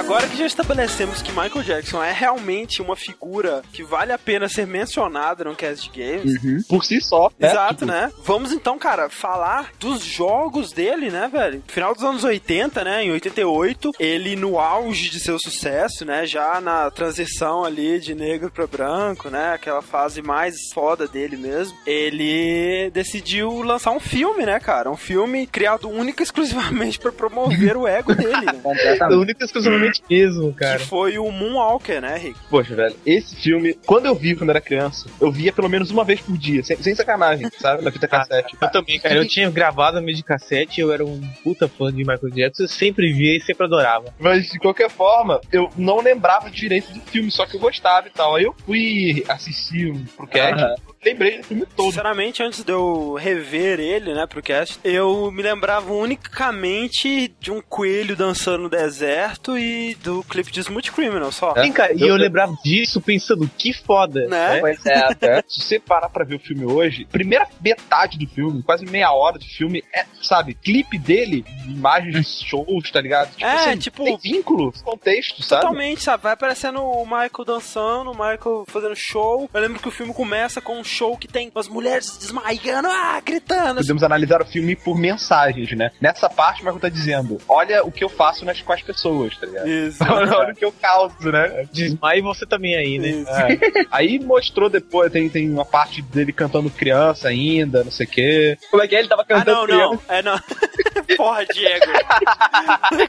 [0.04, 4.48] Agora que já estabelecemos que Michael Jackson é realmente uma figura que vale a pena
[4.50, 6.66] ser mencionada no cast de games.
[6.68, 7.30] Por si só.
[7.40, 7.48] né?
[7.50, 8.12] Exato, Tipo, né?
[8.22, 11.62] Vamos então, cara, falar dos jogos dele, né, velho?
[11.68, 13.02] Final dos anos 80, né?
[13.04, 16.26] Em 88, ele no auge de seu sucesso, né?
[16.26, 19.54] Já na transição ali de negro pra branco, né?
[19.54, 21.76] Aquela fase mais foda dele mesmo.
[21.86, 24.90] Ele decidiu lançar um filme, né, cara?
[24.90, 28.60] Um filme criado única e exclusivamente pra promover o ego dele, né?
[28.62, 29.18] Completamente.
[29.18, 30.78] única e exclusivamente mesmo, cara.
[30.78, 32.38] Que foi o Moonwalker, né, Rick?
[32.48, 36.04] Poxa, velho, esse filme, quando eu vi quando era criança, eu via pelo menos uma
[36.04, 37.84] vez por dia, sem, sem sacanagem, sabe?
[37.84, 38.56] Na fita cassete.
[38.60, 39.14] Eu também, cara.
[39.14, 42.64] Eu tinha gravado a mídia de cassete, eu era um puta fã de Michael Jackson,
[42.64, 44.14] eu sempre via e sempre adorava.
[44.18, 48.10] Mas de qualquer forma, eu não lembrava direito do filme, só que eu gostava e
[48.10, 48.36] tal.
[48.36, 50.74] Aí eu fui assistir pro cast, Aham.
[51.04, 51.86] Lembrei do filme todo.
[51.86, 57.60] Sinceramente, antes de eu rever ele, né, pro cast, eu me lembrava unicamente de um
[57.60, 61.54] coelho dançando no deserto e do clipe de Smooth Criminal, só.
[61.62, 64.26] Sim, cara, e eu lembrava disso pensando, que foda.
[64.26, 64.60] Né?
[64.60, 65.42] Pois é, até.
[65.48, 69.38] Se você parar pra ver o filme hoje, primeira metade do filme, quase meia hora
[69.38, 73.30] do filme, é, sabe, clipe dele, imagens de shows, tá ligado?
[73.32, 75.62] Tipo, É, assim, tipo- Tem vínculo, contexto, sabe?
[75.62, 76.22] Totalmente, sabe?
[76.22, 79.48] Vai aparecendo o Michael dançando, o Michael fazendo show.
[79.52, 83.20] Eu lembro que o filme começa com um show que tem umas mulheres desmaiando, ah,
[83.24, 83.80] gritando.
[83.80, 85.90] Podemos analisar o filme por mensagens, né?
[86.00, 89.36] Nessa parte, o Michael tá dizendo: olha o que eu faço nas, com as pessoas,
[89.36, 89.68] tá ligado?
[89.68, 89.98] Isso.
[90.08, 91.66] olha, o que eu causo, né?
[91.72, 93.08] Desmaia você também aí, né?
[93.08, 93.30] Isso.
[93.30, 93.84] É.
[93.90, 98.58] Aí mostrou depois, tem, tem uma parte dele cantando criança ainda, não sei o quê.
[98.70, 98.98] Como é que é?
[99.00, 100.00] Ele tava Ah, cantando não, criança.
[100.08, 100.14] não.
[100.16, 100.38] É, não.
[101.16, 101.84] Porra, Diego.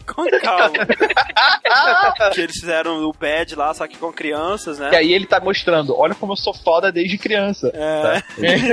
[0.06, 0.86] com calma.
[2.34, 4.90] que eles fizeram o bad lá, só que com crianças, né?
[4.92, 7.72] E aí ele tá mostrando: olha como eu sou foda desde criança.
[7.76, 8.22] É,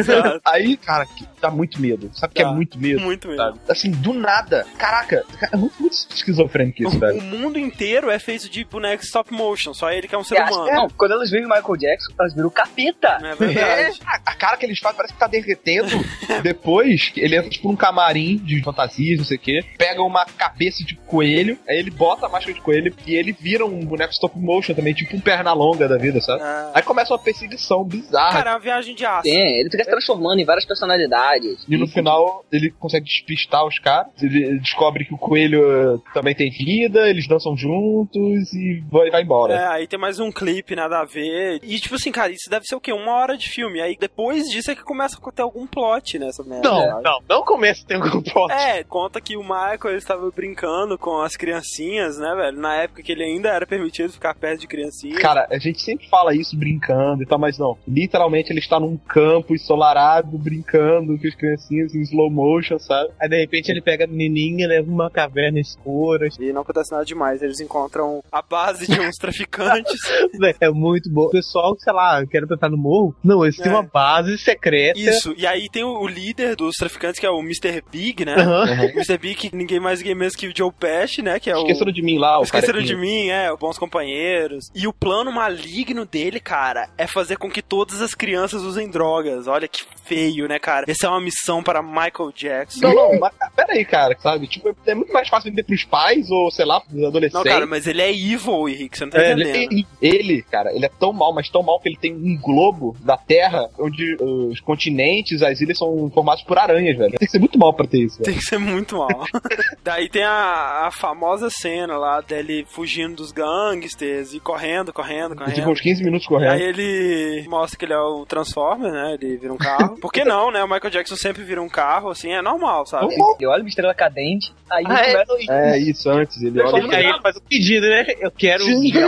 [0.02, 0.40] Tá?
[0.52, 2.10] Aí, cara, que dá muito medo.
[2.14, 2.48] Sabe que Tá.
[2.48, 3.00] é muito medo?
[3.00, 3.42] Muito mesmo.
[3.42, 3.60] Sabe?
[3.68, 4.66] Assim, do nada.
[4.78, 7.20] Caraca, é muito, muito esquizofrênico isso, O velho.
[7.22, 10.52] mundo inteiro é feito de bonecos stop motion, só ele que é um ser acha-
[10.52, 10.70] humano.
[10.72, 13.18] Não, quando elas viram o Michael Jackson, elas viram o capeta.
[13.22, 14.00] É verdade.
[14.06, 15.88] A, a cara que eles fazem parece que tá derretendo.
[16.42, 20.84] Depois, ele entra tipo num camarim de fantasias, não sei o quê, pega uma cabeça
[20.84, 24.38] de coelho, aí ele bota a máscara de coelho e ele vira um boneco stop
[24.38, 26.42] motion também, tipo um perna longa da vida, sabe?
[26.42, 26.70] É.
[26.74, 28.32] Aí começa uma perseguição bizarra.
[28.32, 28.60] Cara, é uma
[28.92, 29.22] viagem de aço.
[29.22, 31.64] Tem, ele fica se transformando em várias personalidades.
[31.68, 34.12] E no final ele consegue despistar os caras.
[34.22, 39.22] Ele descobre que o coelho eh, também tem vida, eles dançam juntos e vai, vai
[39.22, 39.54] embora.
[39.54, 41.60] É, aí tem mais um clipe, nada a ver.
[41.62, 42.92] E tipo assim, cara, isso deve ser o quê?
[42.92, 43.80] Uma hora de filme.
[43.80, 46.68] Aí depois disso é que começa a ter algum plot nessa merda.
[46.68, 47.02] Não?
[47.02, 48.52] Não, não começa a ter algum plot.
[48.52, 52.58] É, conta que o Michael ele estava brincando com as criancinhas, né, velho?
[52.58, 55.18] Na época que ele ainda era permitido ficar perto de criancinhas.
[55.18, 57.76] Cara, a gente sempre fala isso brincando e tal, mas não.
[57.86, 63.10] Literalmente ele está num campo ensolarado, brincando com as criancinhas em slow motion, sabe?
[63.20, 66.28] Aí de repente ele pega a menininha, leva uma caverna escura.
[66.40, 67.42] E não acontece nada demais.
[67.42, 70.00] Eles encontram a base de uns traficantes.
[70.60, 71.22] É muito bom.
[71.22, 73.14] O pessoal, sei lá, quer tentar no morro.
[73.22, 73.74] Não, eles têm É.
[73.74, 74.98] uma base secreta.
[74.98, 75.34] Isso.
[75.36, 77.82] E aí tem o, líder dos traficantes, que é o Mr.
[77.90, 78.34] Big, né?
[78.34, 78.64] Aham.
[78.64, 79.18] O Mr.
[79.18, 81.38] Big, que ninguém mais ninguém menos que o Joe Pesci, né?
[81.40, 81.60] Que é o...
[81.60, 82.96] Esqueceram de mim lá, o Esqueceram carequinha.
[82.96, 84.70] de mim, é, bons companheiros.
[84.74, 89.46] E o plano maligno dele, cara, é fazer com que todas as crianças usem drogas.
[89.46, 90.84] Olha que feio, né, cara?
[90.88, 92.80] Essa é uma missão para Michael Jackson.
[92.88, 94.46] Não, não, mas pera aí, cara, sabe?
[94.46, 97.32] Tipo, é muito mais fácil vender pros pais ou, sei lá, pros adolescentes.
[97.34, 99.72] Não, cara, mas ele é evil, Henrique, você não tá É, entendendo.
[99.72, 102.96] ele, ele, cara, ele é tão mal, mas tão mal que ele tem um globo
[103.00, 107.12] da Terra onde os continentes, as ilhas são formados por aranhas, velho.
[107.18, 108.24] Tem que ser muito mal pra ter isso, velho.
[108.24, 109.08] Tem que ser muito mal.
[109.84, 115.38] Daí tem a, a famosa cena lá dele fugindo dos gangsters e correndo, correndo, Ele
[115.40, 115.54] correndo.
[115.56, 116.60] fica uns 15 minutos Aí correndo.
[116.60, 119.14] ele mostra que ele é o Transformer, né?
[119.20, 119.96] Ele vira um carro.
[120.00, 120.62] Por que não, né?
[120.62, 123.12] O Michael Jackson sempre vira um carro, assim, é normal, sabe?
[123.12, 125.52] Ele olha uma estrela cadente, aí Ah, é, começa...
[125.52, 126.40] É isso, antes.
[126.42, 126.96] Ele olha.
[126.96, 128.04] Aí ele faz o pedido, né?
[128.20, 128.62] Eu quero.
[128.64, 128.92] Sim.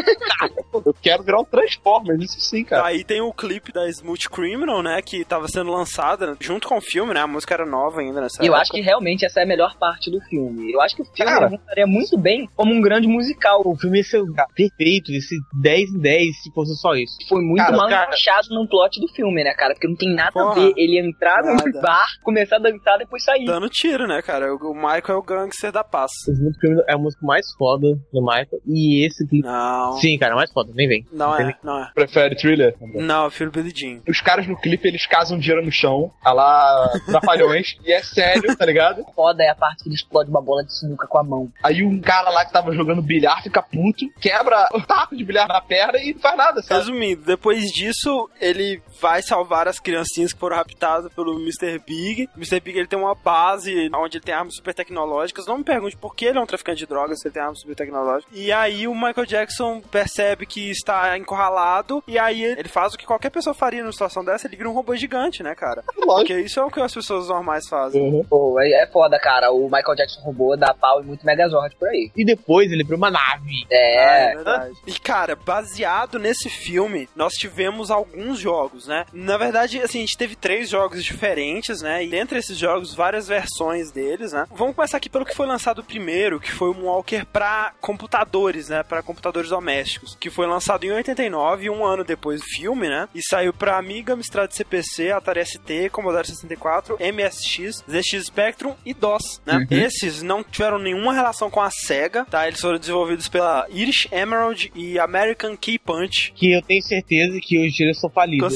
[0.84, 2.86] Eu quero virar um Transformers, isso sim, cara.
[2.86, 5.00] Aí tem o clipe da Smooth Criminal, né?
[5.00, 7.20] Que tava sendo lançada junto com o filme, né?
[7.20, 8.62] A música era nova ainda nessa E eu época.
[8.62, 10.72] acho que realmente essa é a melhor parte do filme.
[10.72, 11.48] Eu acho que o filme Cara.
[11.48, 13.62] funcionaria muito bem como um grande musical.
[13.64, 14.22] O filme ia ser
[14.54, 17.16] perfeito, esse 10 em 10 se fosse só isso.
[17.28, 18.06] Foi muito Cara, mal cara.
[18.06, 19.74] encaixado no plot do filme, né, cara?
[19.74, 20.50] Porque não tem nada Porra.
[20.50, 21.64] a ver ele entrar Nada.
[21.64, 23.46] no bar, começar a dançar e depois sair.
[23.46, 24.54] Dando tiro, né, cara?
[24.54, 26.10] O o Michael é o gangster da paz.
[26.28, 28.60] Esse Criminal é a música mais foda do Michael.
[28.66, 29.46] E esse clipe.
[29.46, 29.92] Não.
[29.94, 31.06] Sim, cara, mais foda, nem vem.
[31.12, 31.90] Não é, não é.
[31.94, 32.74] Prefere thriller?
[32.80, 34.00] Não, eu prefiro Billy Jean.
[34.08, 38.56] Os caras no clipe, eles casam dinheiro no chão, a lá, trapalhões, e é sério,
[38.56, 39.04] tá ligado?
[39.14, 41.52] Foda é a parte que ele explode uma bola de sinuca com a mão.
[41.62, 45.46] Aí um cara lá que tava jogando bilhar fica puto, quebra o taco de bilhar
[45.46, 46.80] na perna e não faz nada, sabe?
[46.80, 51.78] Resumindo, depois disso, ele vai salvar as criancinhas que foram raptadas pelo Mr.
[51.86, 52.28] Big.
[52.34, 52.60] O Mr.
[52.60, 55.46] Big ele tem uma base onde ele tem armas super tecnológicas.
[55.46, 57.60] Não me pergunte por que ele é um traficante de drogas se ele tem armas
[57.60, 58.36] super tecnológicas.
[58.36, 62.02] E aí o Michael Jackson percebe que está encurralado.
[62.06, 64.72] E aí ele faz o que qualquer pessoa faria numa situação dessa: ele vira um
[64.74, 65.82] robô gigante, né, cara?
[65.96, 66.28] Lógico.
[66.28, 68.24] Porque isso é o que as pessoas normais fazem.
[68.24, 69.50] Pô, é, é foda, cara.
[69.50, 72.10] O Michael Jackson roubou, dá pau e muito Megazord por aí.
[72.16, 73.66] E depois ele pra uma nave.
[73.70, 74.30] É.
[74.30, 74.74] É verdade.
[74.86, 79.06] E cara, baseado nesse filme, nós tivemos alguns jogos, né?
[79.14, 82.04] Na verdade, assim, a gente teve três jogos diferentes, né?
[82.04, 84.46] E dentre esses jogos, várias versões deles, né?
[84.50, 88.82] Vamos começar aqui pelo que foi lançado primeiro, que foi o Moonwalker pra computadores, né?
[88.82, 90.16] Pra computadores domésticos.
[90.18, 93.08] Que foi lançado em 89, um ano depois do filme, né?
[93.14, 99.40] E saiu pra Amiga, Amstrad CPC, Atari ST, Commodore 64, MSX, ZX Spectrum e DOS,
[99.46, 99.66] né?
[99.70, 102.46] Esses não tiveram nenhuma relação com a SEGA, tá?
[102.48, 106.32] Eles foram desenvolvidos pela Irish Emerald e American Key Punch.
[106.34, 108.54] Que eu tenho certeza que hoje eles são Com falidos.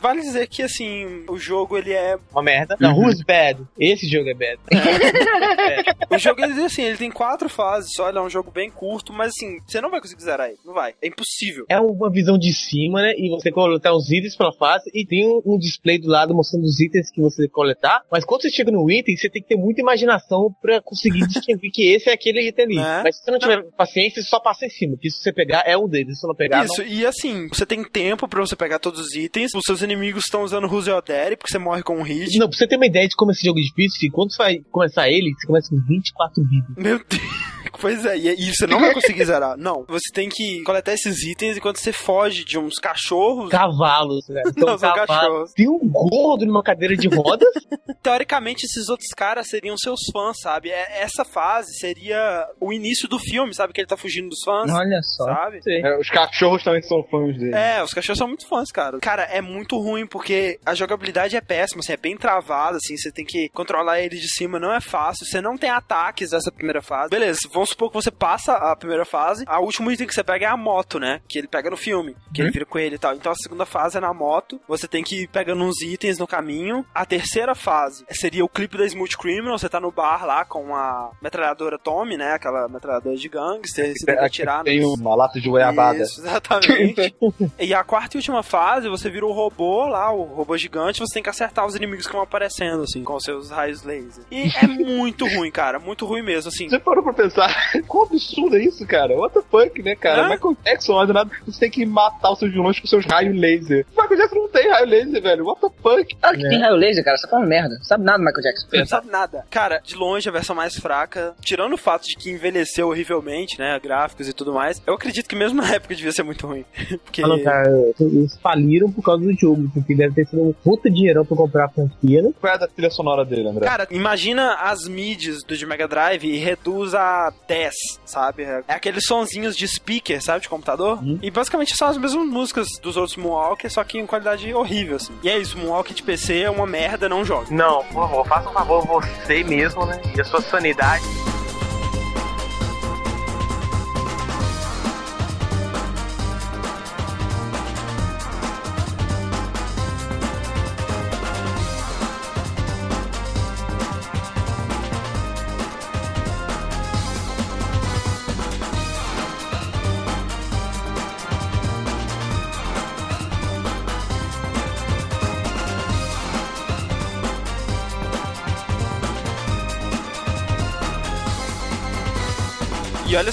[0.00, 2.18] Vale dizer que, assim, o jogo, ele é...
[2.32, 2.76] Uma merda.
[2.78, 3.60] Não, who's bad?
[3.78, 4.60] Esse jogo é bad.
[6.10, 9.12] O jogo, ele, assim, ele tem quatro fases só, ele é um jogo bem curto,
[9.12, 10.58] mas, assim, você não vai conseguir zerar ele.
[10.64, 10.92] Não vai.
[11.00, 11.64] É impossível.
[11.68, 13.12] É uma visão de cima, né?
[13.16, 16.64] E você coletar os itens pela fase e tem um, um display do lado mostrando
[16.64, 18.02] os itens que você coletar.
[18.10, 21.70] Mas quando você chega no item, você tem que ter muita imaginação pra conseguir distinguir
[21.70, 22.78] que esse é aquele item ali.
[22.78, 23.02] É.
[23.04, 24.96] Mas se você não tiver paciência, só passa em cima.
[25.00, 26.16] Que se você pegar, é um deles.
[26.16, 29.14] Se você não pegar, Isso, e assim, você tem tempo pra você pegar todos os
[29.14, 30.66] itens, os seus inimigos estão usando
[31.02, 32.38] Daddy, porque você morre com um hit.
[32.38, 32.48] não.
[32.48, 35.08] Pra você ter uma ideia de como esse jogo é difícil, quando você vai começar
[35.08, 36.76] ele, você começa com 24 vidas.
[36.76, 37.59] Meu Deus.
[37.80, 39.56] Pois é, e e você não vai conseguir zerar.
[39.56, 43.50] Não, você tem que coletar esses itens enquanto você foge de uns cachorros.
[43.50, 44.42] Cavalos, né?
[44.46, 45.52] Então, Não, são cachorros.
[45.52, 47.48] Tem um gordo numa cadeira de rodas.
[48.02, 50.70] Teoricamente, esses outros caras seriam seus fãs, sabe?
[50.70, 53.72] É- Essa fase seria o início do filme, sabe?
[53.72, 54.70] Que ele tá fugindo dos fãs.
[54.70, 55.24] Olha só.
[55.24, 55.60] Sabe?
[55.66, 57.54] É, os cachorros também são fãs dele.
[57.54, 58.98] É, os cachorros são muito fãs, cara.
[59.00, 63.10] Cara, é muito ruim porque a jogabilidade é péssima, assim, é bem travada, assim, você
[63.12, 65.26] tem que controlar ele de cima, não é fácil.
[65.26, 67.10] Você não tem ataques nessa primeira fase.
[67.10, 70.46] Beleza, vamos supor que você passa a primeira fase, a último item que você pega
[70.46, 71.20] é a moto, né?
[71.28, 73.14] Que ele pega no filme, que ele vira com ele e tal.
[73.14, 76.26] Então a segunda fase é na moto, você tem que ir pegando uns itens no
[76.26, 76.84] caminho.
[76.94, 80.74] A terceira fase seria o clipe da Smooth Criminal, você tá no bar lá com
[80.74, 82.32] a metralhadora Tommy, né?
[82.34, 85.98] Aquela metralhadora de gangster, você tem que atirar Tem nos- uma lata de goiabada.
[86.02, 87.14] isso, exatamente.
[87.58, 91.14] e a quarta e última fase, você vira o robô lá, o robô gigante, você
[91.14, 94.24] tem que acertar os inimigos que vão aparecendo, assim, com seus raios laser.
[94.30, 96.68] E é muito ruim, cara, muito ruim mesmo, assim.
[96.68, 97.48] Você parou pra pensar,
[97.86, 99.14] quão absurdo é isso, cara?
[99.14, 100.26] What the fuck, né, cara?
[100.26, 100.28] Hã?
[100.28, 103.86] Michael Jackson, do nada, você tem que matar os seus vilões com seus raios laser.
[103.96, 105.44] Michael Jackson não tem raio laser, velho.
[105.44, 106.16] What the fuck?
[106.16, 107.16] Claro que tem raio laser, cara.
[107.16, 107.78] Você tá falando merda.
[107.82, 108.66] Sabe nada do Michael Jackson.
[108.72, 109.44] Não sabe nada.
[109.50, 113.78] Cara, de longe a versão mais fraca, tirando o fato de que envelheceu horrivelmente, né,
[113.82, 116.64] gráficos e tudo mais, eu acredito que mesmo na época devia ser muito ruim.
[117.04, 117.22] Porque...
[117.22, 117.70] Ah, não, cara,
[118.00, 121.66] eles faliram por causa do jogo, porque deve ter sido um puta dinheirão pra comprar
[121.66, 122.30] a franquia, né?
[122.40, 123.66] Qual é a trilha sonora dele, André?
[123.66, 128.44] Cara, imagina as mídias do de Mega Drive e reduz a 10, sabe?
[128.44, 130.42] É aqueles sonzinhos de speaker, sabe?
[130.42, 131.00] De computador.
[131.20, 135.12] E basicamente são as mesmas músicas dos outros Moonwalker, só que em qualidade horrível, assim.
[135.20, 137.48] E é isso, Moonwalker de PC é uma merda, não joga.
[137.50, 140.00] Não, por favor, faça um favor você mesmo, né?
[140.16, 141.02] E a sua sanidade.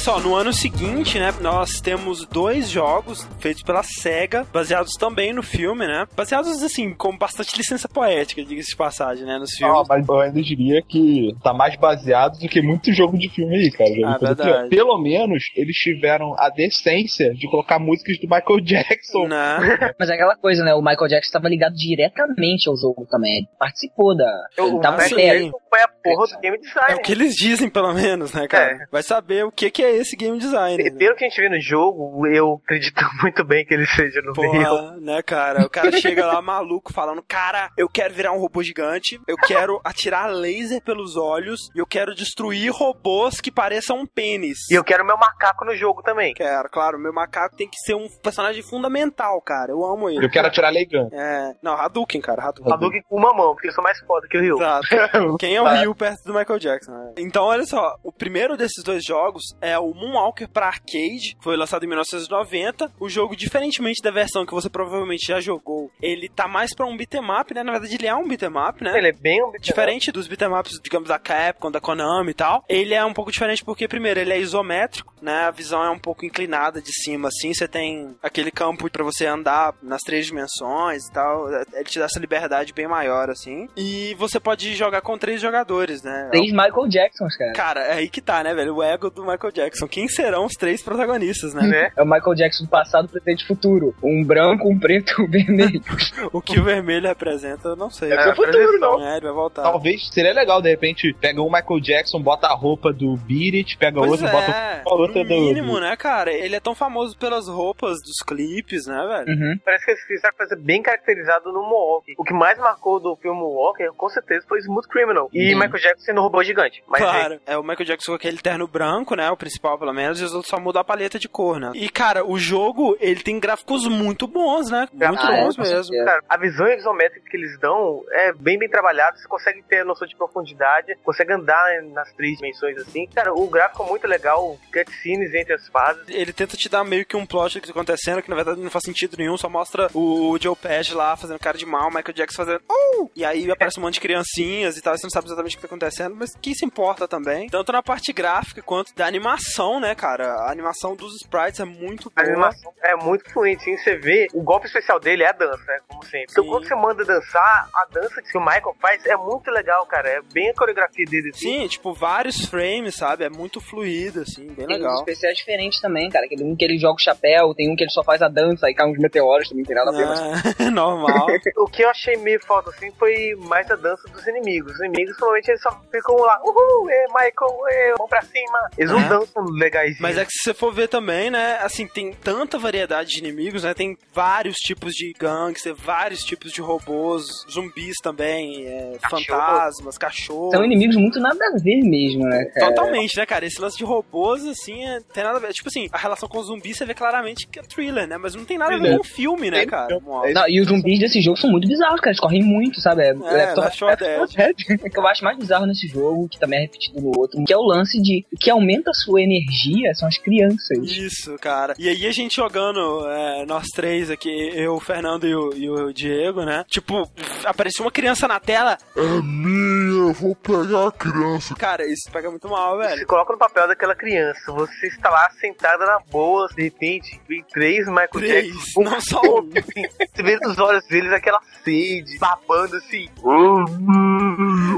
[0.07, 5.43] Só, no ano seguinte, né, nós temos dois jogos feitos pela SEGA, baseados também no
[5.43, 6.07] filme, né?
[6.15, 9.87] Baseados, assim, com bastante licença poética, diga-se de passagem, né, nos Ah, filmes.
[9.89, 13.69] mas eu ainda diria que tá mais baseado do que muito jogo de filme aí,
[13.69, 13.89] cara.
[14.05, 14.69] Ah, verdade.
[14.69, 19.27] Pelo menos eles tiveram a decência de colocar músicas do Michael Jackson.
[19.27, 19.57] Né?
[19.99, 20.73] Mas é aquela coisa, né?
[20.73, 23.39] O Michael Jackson estava ligado diretamente ao jogo também.
[23.39, 24.31] Ele participou da.
[24.57, 25.03] Ele O tava.
[25.03, 25.39] Michael.
[25.39, 26.91] Jackson foi a porra do game design.
[26.93, 28.71] É o que eles dizem, pelo menos, né, cara?
[28.71, 28.85] É.
[28.89, 30.81] Vai saber o que, que é esse game design.
[30.81, 30.97] E Né?
[30.97, 34.33] Pelo que a gente vê no jogo, eu acredito muito bem que ele seja no
[34.33, 34.51] meio.
[34.51, 35.65] Porra, né, cara?
[35.65, 39.79] O cara chega lá maluco falando: Cara, eu quero virar um robô gigante, eu quero
[39.83, 44.57] atirar laser pelos olhos e eu quero destruir robôs que pareçam um pênis.
[44.69, 46.33] E eu quero meu macaco no jogo também.
[46.33, 49.71] Quero, claro, meu macaco tem que ser um personagem fundamental, cara.
[49.71, 50.25] Eu amo ele.
[50.25, 51.09] Eu quero atirar Leigan.
[51.11, 51.53] É.
[51.61, 52.43] Não, Hadouken, cara.
[52.43, 52.73] Hadouken.
[52.73, 54.57] Hadouken com uma mão, porque eu sou mais foda que o Ryu.
[54.57, 54.87] Exato.
[55.39, 56.91] Quem é o Ryu perto do Michael Jackson?
[56.91, 57.13] né?
[57.17, 61.83] Então, olha só, o primeiro desses dois jogos é o Moonwalker pra arcade, foi lançado
[61.83, 62.91] em 1990.
[62.99, 66.95] O jogo, diferentemente da versão que você provavelmente já jogou, ele tá mais pra um
[66.95, 67.63] beat'em up, né?
[67.63, 68.97] Na verdade, ele é um beat'em up, né?
[68.97, 69.61] Ele é bem um beat'em.
[69.61, 73.31] Diferente dos beat'em ups, digamos, da Capcom, da Konami e tal, ele é um pouco
[73.31, 75.45] diferente porque, primeiro, ele é isométrico, né?
[75.45, 77.53] A visão é um pouco inclinada de cima, assim.
[77.53, 81.49] Você tem aquele campo pra você andar nas três dimensões e tal.
[81.73, 83.67] Ele te dá essa liberdade bem maior, assim.
[83.75, 86.29] E você pode jogar com três jogadores, né?
[86.31, 87.53] Três Michael Jacksons, cara.
[87.53, 88.75] Cara, é aí que tá, né, velho?
[88.75, 89.87] O ego do Michael Michael Jackson.
[89.87, 91.61] Quem serão os três protagonistas, né?
[91.67, 91.91] Né?
[91.95, 93.93] É o Michael Jackson do passado, presente e futuro.
[94.03, 95.81] Um branco, um preto e um vermelho.
[96.33, 98.11] O que o vermelho representa, eu não sei.
[98.11, 98.99] É, o futuro, não.
[99.05, 99.61] É, ele vai voltar.
[99.63, 103.77] Talvez seria legal, de repente, pega o Michael Jackson, bota a roupa do Beat It,
[103.77, 104.51] pega Pois outro, é, bota
[104.85, 105.35] a outra no do.
[105.35, 106.31] mínimo, do- né, cara?
[106.33, 109.37] Ele é tão famoso pelas roupas dos clipes, né, velho?
[109.37, 109.59] Uhum.
[109.63, 112.15] Parece que eles fizeram coisa bem caracterizado no Moonwalker.
[112.17, 115.29] O que mais marcou do filme Moonwalker, com certeza, foi Smooth Criminal.
[115.33, 115.59] E Uhum.
[115.59, 116.83] Michael Jackson sendo um robô gigante.
[116.87, 119.29] Mas Claro, é o Michael Jackson com aquele terno branco, né?
[119.29, 121.71] O principal, pelo menos, e os outros só mudam a paleta de cor, né?
[121.73, 124.87] E, cara, o jogo, ele tem gráficos muito bons, né?
[124.93, 125.95] Muito Ah, é, bons com mesmo.
[126.05, 130.07] Cara, a visão isométrica que eles dão é bem bem trabalhada, você consegue ter noção
[130.07, 133.07] de profundidade, consegue andar nas três dimensões assim.
[133.07, 136.03] Cara, o gráfico é muito legal, cutscenes entre as fases.
[136.07, 138.61] Ele tenta te dar meio que um plot do que tá acontecendo, que na verdade
[138.61, 141.93] não faz sentido nenhum, só mostra o Joe Pesci lá fazendo cara de mal, o
[141.93, 143.09] Michael Jackson fazendo oh!
[143.15, 145.57] E aí aparece um monte de criancinhas e tal, e você não sabe exatamente o
[145.57, 147.47] que tá acontecendo, mas quem se importa também.
[147.49, 150.33] Tanto na parte gráfica quanto da animação, né, cara?
[150.33, 152.33] A animação dos sprites é muito A boa.
[152.33, 153.77] animação é muito fluente, sim.
[153.77, 155.79] Você vê, o golpe especial dele é a dança, né?
[155.87, 156.27] Como sempre.
[156.29, 156.49] Então, Sim.
[156.49, 160.07] quando você manda dançar, a dança que o Michael faz é muito legal, cara.
[160.09, 161.39] É bem a coreografia dele, assim.
[161.61, 163.23] Sim, tipo, vários frames, sabe?
[163.23, 164.95] É muito fluido, assim, bem Tem legal.
[164.95, 166.25] especiais diferentes também, cara.
[166.25, 168.67] Aquele um que ele joga o chapéu, tem um que ele só faz a dança,
[168.67, 170.05] aí cai uns meteoros, também não tem nada a ver.
[170.07, 171.27] mas- É, normal.
[171.57, 174.73] O que eu achei meio falta, assim, foi mais a dança dos inimigos.
[174.73, 178.69] Os inimigos, provavelmente, eles só ficam lá, uhul, é, Michael, é, mão pra cima.
[178.77, 179.09] Eles não É.
[179.09, 179.97] dançam legais.
[179.99, 183.63] Mas é que se você for ver também, né, assim, tem tanta variedade de inimigos,
[183.63, 189.23] né, tem vários tipos de gangster, vários tipos de robôs, zumbis também, é, Cachorro.
[189.25, 190.51] fantasmas, cachorros.
[190.51, 192.67] São inimigos muito nada a ver mesmo, né, cara?
[192.73, 193.45] Totalmente, né, cara?
[193.45, 195.53] Esse lance de robôs, assim, é, tem nada a ver.
[195.53, 198.17] Tipo assim, a relação com o zumbi você vê claramente que é thriller, né?
[198.17, 199.93] Mas não tem nada a ver com o filme, né, cara?
[199.93, 202.11] É Não, e os zumbis desse jogo são muito bizarros, cara.
[202.11, 203.03] Eles correm muito, sabe?
[203.03, 204.55] É, Left Left 4 Dead.
[204.85, 207.53] O que eu acho mais bizarro nesse jogo, que também é repetido no outro, que
[207.53, 210.77] é o lance de que aumenta a sua energia são as crianças.
[210.83, 211.73] Isso, cara.
[211.77, 215.69] E aí a gente jogando, é, nós três aqui, eu, o Fernando e o, e
[215.69, 216.63] o Diego, né?
[216.67, 217.09] Tipo,
[217.45, 218.77] apareceu uma criança na tela.
[218.95, 221.55] É minha, eu vou pegar a criança.
[221.55, 223.07] Cara, isso pega muito mal, Se velho.
[223.07, 227.87] coloca no papel daquela criança, você está lá sentada na boa, de repente, vem três
[227.87, 228.81] Michael Três, Jackson.
[228.83, 229.49] não só um.
[229.57, 229.83] Assim,
[230.15, 233.07] você vê nos olhos deles aquela sede, babando assim.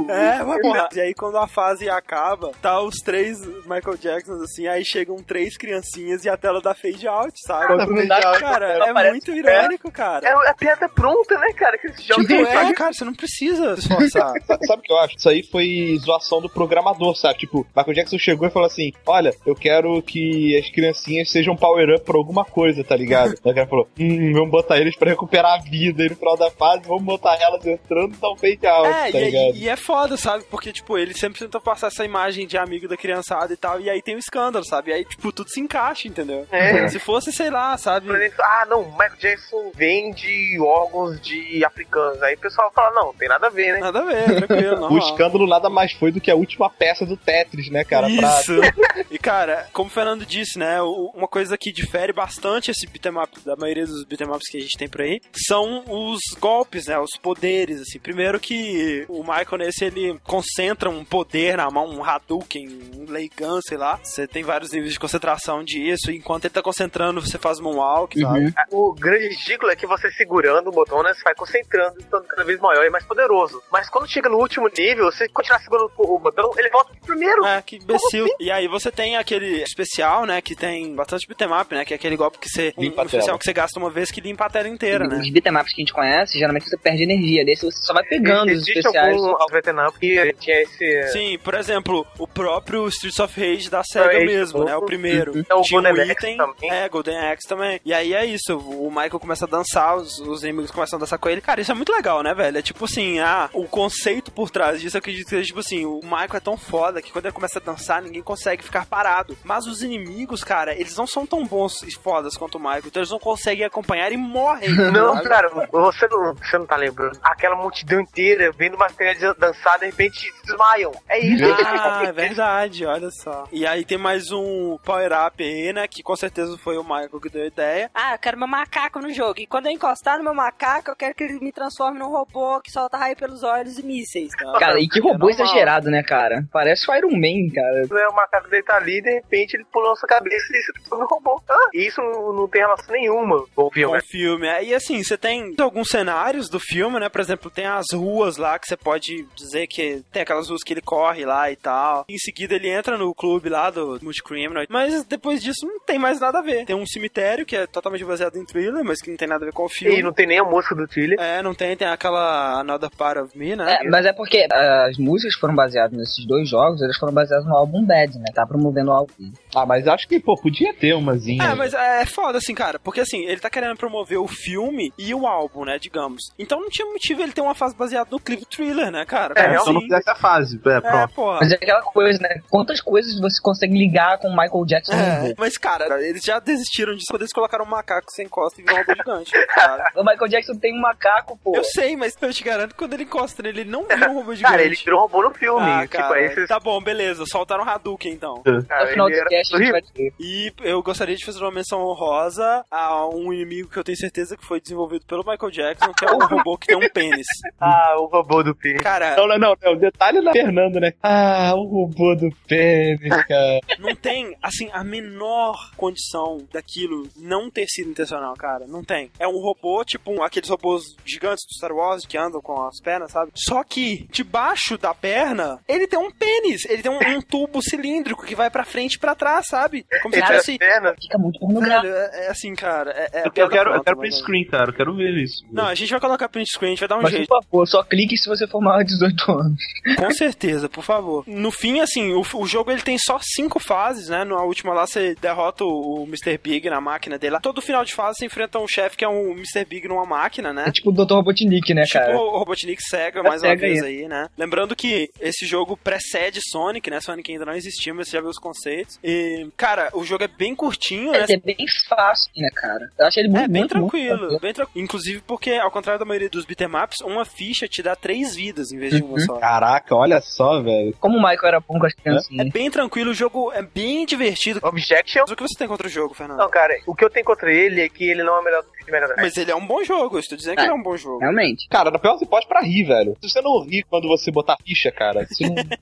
[0.09, 0.89] É, mas porra.
[0.95, 3.97] E aí quando a fase acaba, tá os três Michael
[4.39, 7.75] Jacksons assim, aí chegam três criancinhas e a tela dá fade out, sabe?
[7.75, 10.27] Não dá- Cara, é muito irônico, cara.
[10.27, 11.77] É a piada pronta, né, cara?
[11.77, 14.33] Que esse jogo Tipo, é, cara, você não precisa se esforçar.
[14.45, 15.15] Sa- Sabe o que eu acho?
[15.17, 17.39] Isso aí foi zoação do programador, sabe?
[17.39, 22.05] Tipo, Michael Jackson chegou e falou assim: Olha, eu quero que as criancinhas sejam power-up
[22.05, 23.33] por alguma coisa, tá ligado?
[23.45, 26.37] Aí o cara falou: Hum, vamos botar eles pra recuperar a vida e no final
[26.37, 29.55] da fase, vamos botar elas entrando e dar um fade out, É, tá e, ligado?
[29.55, 30.43] e- e é foda, sabe?
[30.49, 33.89] Porque, tipo, ele sempre tenta passar essa imagem de amigo da criançada e tal, e
[33.89, 34.91] aí tem o escândalo, sabe?
[34.91, 36.47] E aí, tipo, tudo se encaixa, entendeu?
[36.51, 36.87] É.
[36.87, 38.05] Se fosse, sei lá, sabe?
[38.07, 42.21] Por exemplo, ah, não, Michael Jackson vende órgãos de africanos.
[42.21, 43.79] Aí o pessoal fala, não, tem nada a ver, né?
[43.79, 44.99] Nada a ver, tranquilo, O normal.
[44.99, 48.07] escândalo nada mais foi do que a última peça do Tetris, né, cara?
[48.15, 48.53] Pra- Isso.
[49.11, 53.17] E cara, como o Fernando disse, né, o- uma coisa que difere bastante esse beat'em
[53.17, 56.85] up da maioria dos beat'em ups que a gente tem por aí são os golpes,
[56.85, 57.97] né, os poderes, assim.
[57.99, 63.59] Primeiro que o Michael nesse ele concentra um poder na mão, um Hadouken, um Leigan,
[63.61, 63.99] sei lá.
[64.19, 68.19] Você tem vários níveis de concentração disso, e enquanto ele tá concentrando, você faz moonwalk,
[68.19, 68.39] sabe?
[68.39, 68.53] Uhum.
[68.71, 71.13] O grande ridículo é que você segurando o botão, né?
[71.13, 73.61] Você vai concentrando, ficando cada vez maior e mais poderoso.
[73.71, 77.45] Mas quando chega no último nível, você continuar segurando o botão, ele volta pro primeiro.
[77.45, 78.27] É, que imbecil.
[78.39, 81.95] E aí você tem aquele especial, né, que tem bastante beat'em up, né, que é
[81.95, 82.73] aquele golpe que você...
[82.77, 85.17] Limpa um especial que você gasta uma vez que limpa a tela inteira, né?
[85.17, 87.45] Os beatemaps que a gente conhece, geralmente você perde energia.
[87.45, 89.15] Desse você só vai pegando os Existe especiais.
[89.15, 91.07] algum Vietnã que tinha esse...
[91.11, 94.75] Sim, por exemplo, o próprio Streets of Rage da SEGA Rage mesmo, né?
[94.75, 95.45] O primeiro.
[95.49, 96.37] É o Tinha um Golden Axe item.
[96.37, 96.71] também.
[96.71, 97.81] É, Golden Axe também.
[97.85, 101.19] E aí é isso, o Michael começa a dançar, os, os inimigos começam a dançar
[101.19, 101.41] com ele.
[101.41, 102.57] Cara, isso é muito legal, né, velho?
[102.57, 105.85] É tipo assim, ah, o conceito por trás disso eu acredito que seja tipo assim,
[105.85, 109.37] o Michael é tão foda que quando ele começa a dançar, ninguém consegue ficar parado.
[109.43, 113.01] Mas os inimigos, cara, eles não são tão bons e fodas quanto o Michael, então
[113.01, 114.69] eles não conseguem acompanhar e morrem.
[114.89, 115.29] Não, sabe?
[115.29, 117.17] cara, você não, você não tá lembrando.
[117.21, 120.91] Aquela multidão inteira vendo uma criança dançar, de repente desmaiam.
[121.07, 121.43] É isso.
[121.63, 123.47] Ah, é verdade, olha só.
[123.51, 125.87] E aí tem mais um power up aí, né?
[125.87, 127.91] Que com certeza foi o Michael que deu a ideia.
[127.93, 129.39] Ah, eu quero meu macaco no jogo.
[129.39, 132.59] E quando eu encostar no meu macaco, eu quero que ele me transforme num robô
[132.61, 134.33] que solta raio pelos olhos e mísseis.
[134.35, 135.29] Cara, e que É robô normal.
[135.29, 136.43] exagerado, né, cara?
[136.51, 138.01] Parece o Iron Man, cara.
[138.03, 140.61] É, o macaco dele tá ali e de repente ele pulou na sua cabeça e
[140.61, 141.41] se tornou um robô.
[141.49, 143.97] Ah, isso não, tem relação nenhuma com o Com filme.
[143.97, 144.47] o filme.
[144.47, 147.09] É, E assim, você tem alguns cenários do filme, né?
[147.09, 150.73] Por exemplo, tem as ruas lá que você pode dizer que tem aquelas ruas que
[150.73, 152.05] ele corre lá e tal.
[152.09, 154.63] Em seguida ele entra no clube lá do Multicriminal.
[154.69, 156.65] Mas depois disso não tem mais nada a ver.
[156.65, 159.47] Tem um cemitério que é totalmente baseado em thriller, mas que não tem nada a
[159.47, 159.99] ver com o filme.
[159.99, 161.19] E não tem nem a música do thriller.
[161.19, 163.79] É, não tem, tem aquela Another Part of Me, né?
[163.81, 167.45] É, mas é porque as músicas que foram baseadas nesses dois jogos, elas foram baseadas
[167.45, 168.25] no álbum Bad, né?
[168.33, 169.31] Tá promovendo o álbum.
[169.55, 171.43] Ah, mas acho que, pô, podia ter umazinha.
[171.43, 175.13] É, mas é foda, assim, cara, porque assim, ele tá querendo promover o filme e
[175.13, 176.31] o álbum, né, digamos.
[176.37, 179.33] Então não tinha motivo ele ter uma fase baseada no clipe thriller, né, cara?
[179.37, 179.87] É, Como Só não assim?
[179.87, 180.59] fizesse a fase.
[180.65, 181.13] É, É, pronto.
[181.13, 181.39] porra.
[181.41, 182.41] Mas é aquela coisa, né?
[182.49, 186.39] Quantas coisas você consegue ligar com o Michael Jackson no É, mas, cara, eles já
[186.39, 189.31] desistiram disso quando eles colocaram um macaco sem costa e virou um robô gigante.
[189.53, 189.91] cara.
[189.95, 191.55] O Michael Jackson tem um macaco, pô.
[191.55, 194.15] Eu sei, mas eu te garanto que quando ele encosta nele, ele não vira um
[194.15, 194.51] robô gigante.
[194.59, 195.61] Cara, ele virou um robô no filme.
[195.61, 196.47] Ah, tipo, cara, esses...
[196.47, 197.23] Tá bom, beleza.
[197.25, 198.41] Soltaram o Hadouken, então.
[198.67, 200.13] cara, No final do cast a gente vai ter.
[200.19, 204.35] E eu gostaria de fazer uma menção honrosa a um inimigo que eu tenho certeza
[204.35, 207.27] que foi desenvolvido pelo Michael Jackson, que é um robô que tem um pênis.
[207.61, 208.75] Ah, o robô do P.
[208.75, 209.73] Cara, Não, não, não, não.
[209.73, 210.93] O detalhe da Fernando, né?
[211.03, 213.58] Ah, o robô do pênis, cara.
[213.79, 218.65] Não tem, assim, a menor condição daquilo não ter sido intencional, cara.
[218.67, 219.11] Não tem.
[219.19, 222.79] É um robô, tipo um- aqueles robôs gigantes do Star Wars que andam com as
[222.81, 223.31] pernas, sabe?
[223.35, 226.65] Só que debaixo da perna, ele tem um pênis.
[226.65, 229.85] Ele tem um, um tubo cilíndrico que vai pra frente e pra trás, sabe?
[230.01, 230.57] Como se tivesse.
[230.57, 230.95] perna.
[231.01, 231.87] Fica muito pornográfico.
[231.93, 232.91] Velho, é, é assim, cara.
[232.91, 234.69] É, é Eu quero, quero, eu pronta, quero print screen, cara.
[234.69, 235.43] Eu quero ver isso.
[235.51, 237.27] Não, a gente vai colocar print screen, a gente vai dar um Mas, jeito.
[237.27, 239.59] por favor, só clique se você for maior de 18 anos.
[239.97, 241.23] Com certeza, por favor.
[241.27, 243.19] No fim, assim, o, o jogo ele tem só
[243.49, 244.23] cinco fases, né?
[244.23, 246.37] Na última lá você derrota o, o Mr.
[246.37, 247.33] Big na máquina dele.
[247.33, 247.39] lá.
[247.39, 249.65] Todo final de fase você enfrenta um chefe que é um Mr.
[249.65, 250.65] Big numa máquina, né?
[250.67, 251.13] É tipo o Dr.
[251.15, 252.17] Robotnik, né, Tipo cara?
[252.17, 254.27] o Robotnik Sega, É mais uma vez aí, né?
[254.37, 257.01] Lembrando que esse jogo precede Sonic, né?
[257.01, 258.99] Sonic ainda não existia, mas você já viu os conceitos.
[259.03, 261.25] E, cara, o jogo é bem curtinho, né?
[261.27, 262.89] É, é bem fácil, né, cara?
[262.99, 264.83] Eu achei ele muito, É, bem muito, muito tranquilo, bem tranquilo.
[264.85, 268.77] Inclusive porque, ao contrário da maioria dos beatemaps, uma ficha te dá três vidas em
[268.77, 269.19] vez de uma Uhum.
[269.25, 269.37] só.
[269.39, 270.93] Caraca, olha só, velho.
[270.99, 272.49] Como o Michael era bom com as É criancinhas.
[272.51, 274.59] bem tranquilo, o jogo é bem divertido.
[274.63, 275.21] Objection.
[275.21, 276.37] Mas o que você tem contra o jogo, Fernando?
[276.37, 278.63] Não, cara, o que eu tenho contra ele é que ele não é o melhor
[278.63, 279.21] do que Mega Drive.
[279.21, 280.63] Mas ele é um bom jogo, eu estou dizendo que É.
[280.65, 281.19] ele é um bom jogo.
[281.19, 281.67] Realmente.
[281.69, 283.15] Cara, na pior você pode pra rir, velho.
[283.21, 285.55] Se você não rir quando você botar ficha, cara, não...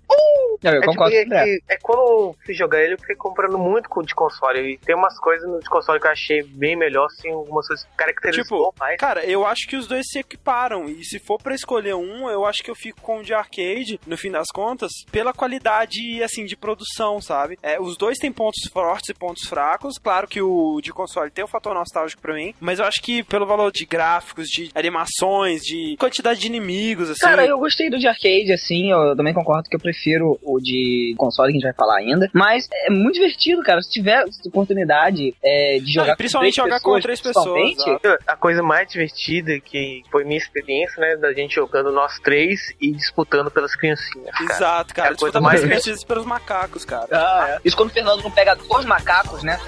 [0.64, 2.98] Não, eu É, tipo, concordo é, o que- é quando eu fui jogar ele, eu
[2.98, 4.72] fiquei comprando muito com- de console.
[4.74, 7.86] E tem umas coisas no de console que eu achei bem melhor, assim, algumas coisas
[7.86, 8.98] que caracterizou Tipo, mais.
[8.98, 10.86] Cara, eu acho que os dois se equiparam.
[10.90, 14.00] E se for pra escolher um, eu acho que eu fico com o de arcade,
[14.08, 17.47] no fim das contas, pela qualidade, assim, de produção, sabe?
[17.62, 19.98] É, os dois têm pontos fortes e pontos fracos.
[19.98, 23.24] Claro que o de console tem um fator nostálgico pra mim, mas eu acho que
[23.24, 27.22] pelo valor de gráficos, de animações, de quantidade de inimigos, assim.
[27.22, 31.16] Cara, eu gostei do de arcade, assim, eu também concordo que eu prefiro o de
[31.18, 32.30] console que a gente vai falar ainda.
[32.34, 33.82] Mas é muito divertido, cara.
[33.82, 38.06] Se tiver oportunidade é, de jogar e principalmente com jogar com pessoas, três pessoas, principalmente,
[38.06, 38.24] exato.
[38.28, 42.92] A coisa mais divertida que foi minha experiência, né, da gente jogando nós três e
[42.92, 44.54] disputando pelas criancinhas, cara.
[44.54, 45.10] Exato, cara.
[45.10, 47.08] É a coisa mais divertida pelos macacos, cara.
[47.12, 47.60] Ah, é.
[47.64, 49.60] Isso quando o Fernando não pega dois macacos, né?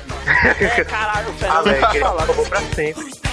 [0.59, 2.26] É, caralho, o Ah, Fernando velho, vai falar.
[2.49, 3.28] pra sempre.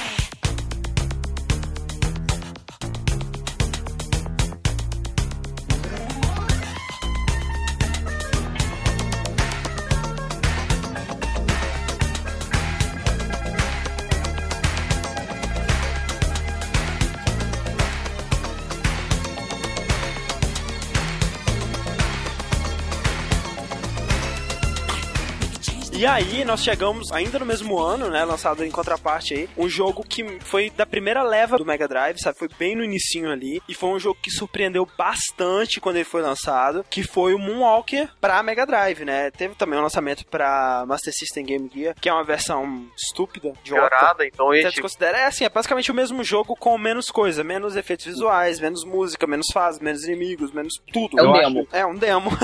[26.06, 30.04] E aí, nós chegamos, ainda no mesmo ano, né, lançado em contraparte aí, um jogo
[30.08, 32.38] que foi da primeira leva do Mega Drive, sabe?
[32.38, 36.22] Foi bem no inicinho ali, e foi um jogo que surpreendeu bastante quando ele foi
[36.22, 39.32] lançado, que foi o Moonwalker pra Mega Drive, né?
[39.32, 43.52] Teve também um lançamento pra Master System Game Gear, que é uma versão estúpida.
[43.64, 44.68] Piorada, então Você esse...
[44.74, 45.18] desconsidera?
[45.18, 49.26] É assim, é basicamente o mesmo jogo com menos coisa, menos efeitos visuais, menos música,
[49.26, 51.18] menos fases, menos inimigos, menos tudo.
[51.18, 51.68] É um Eu demo.
[51.72, 52.30] É um demo.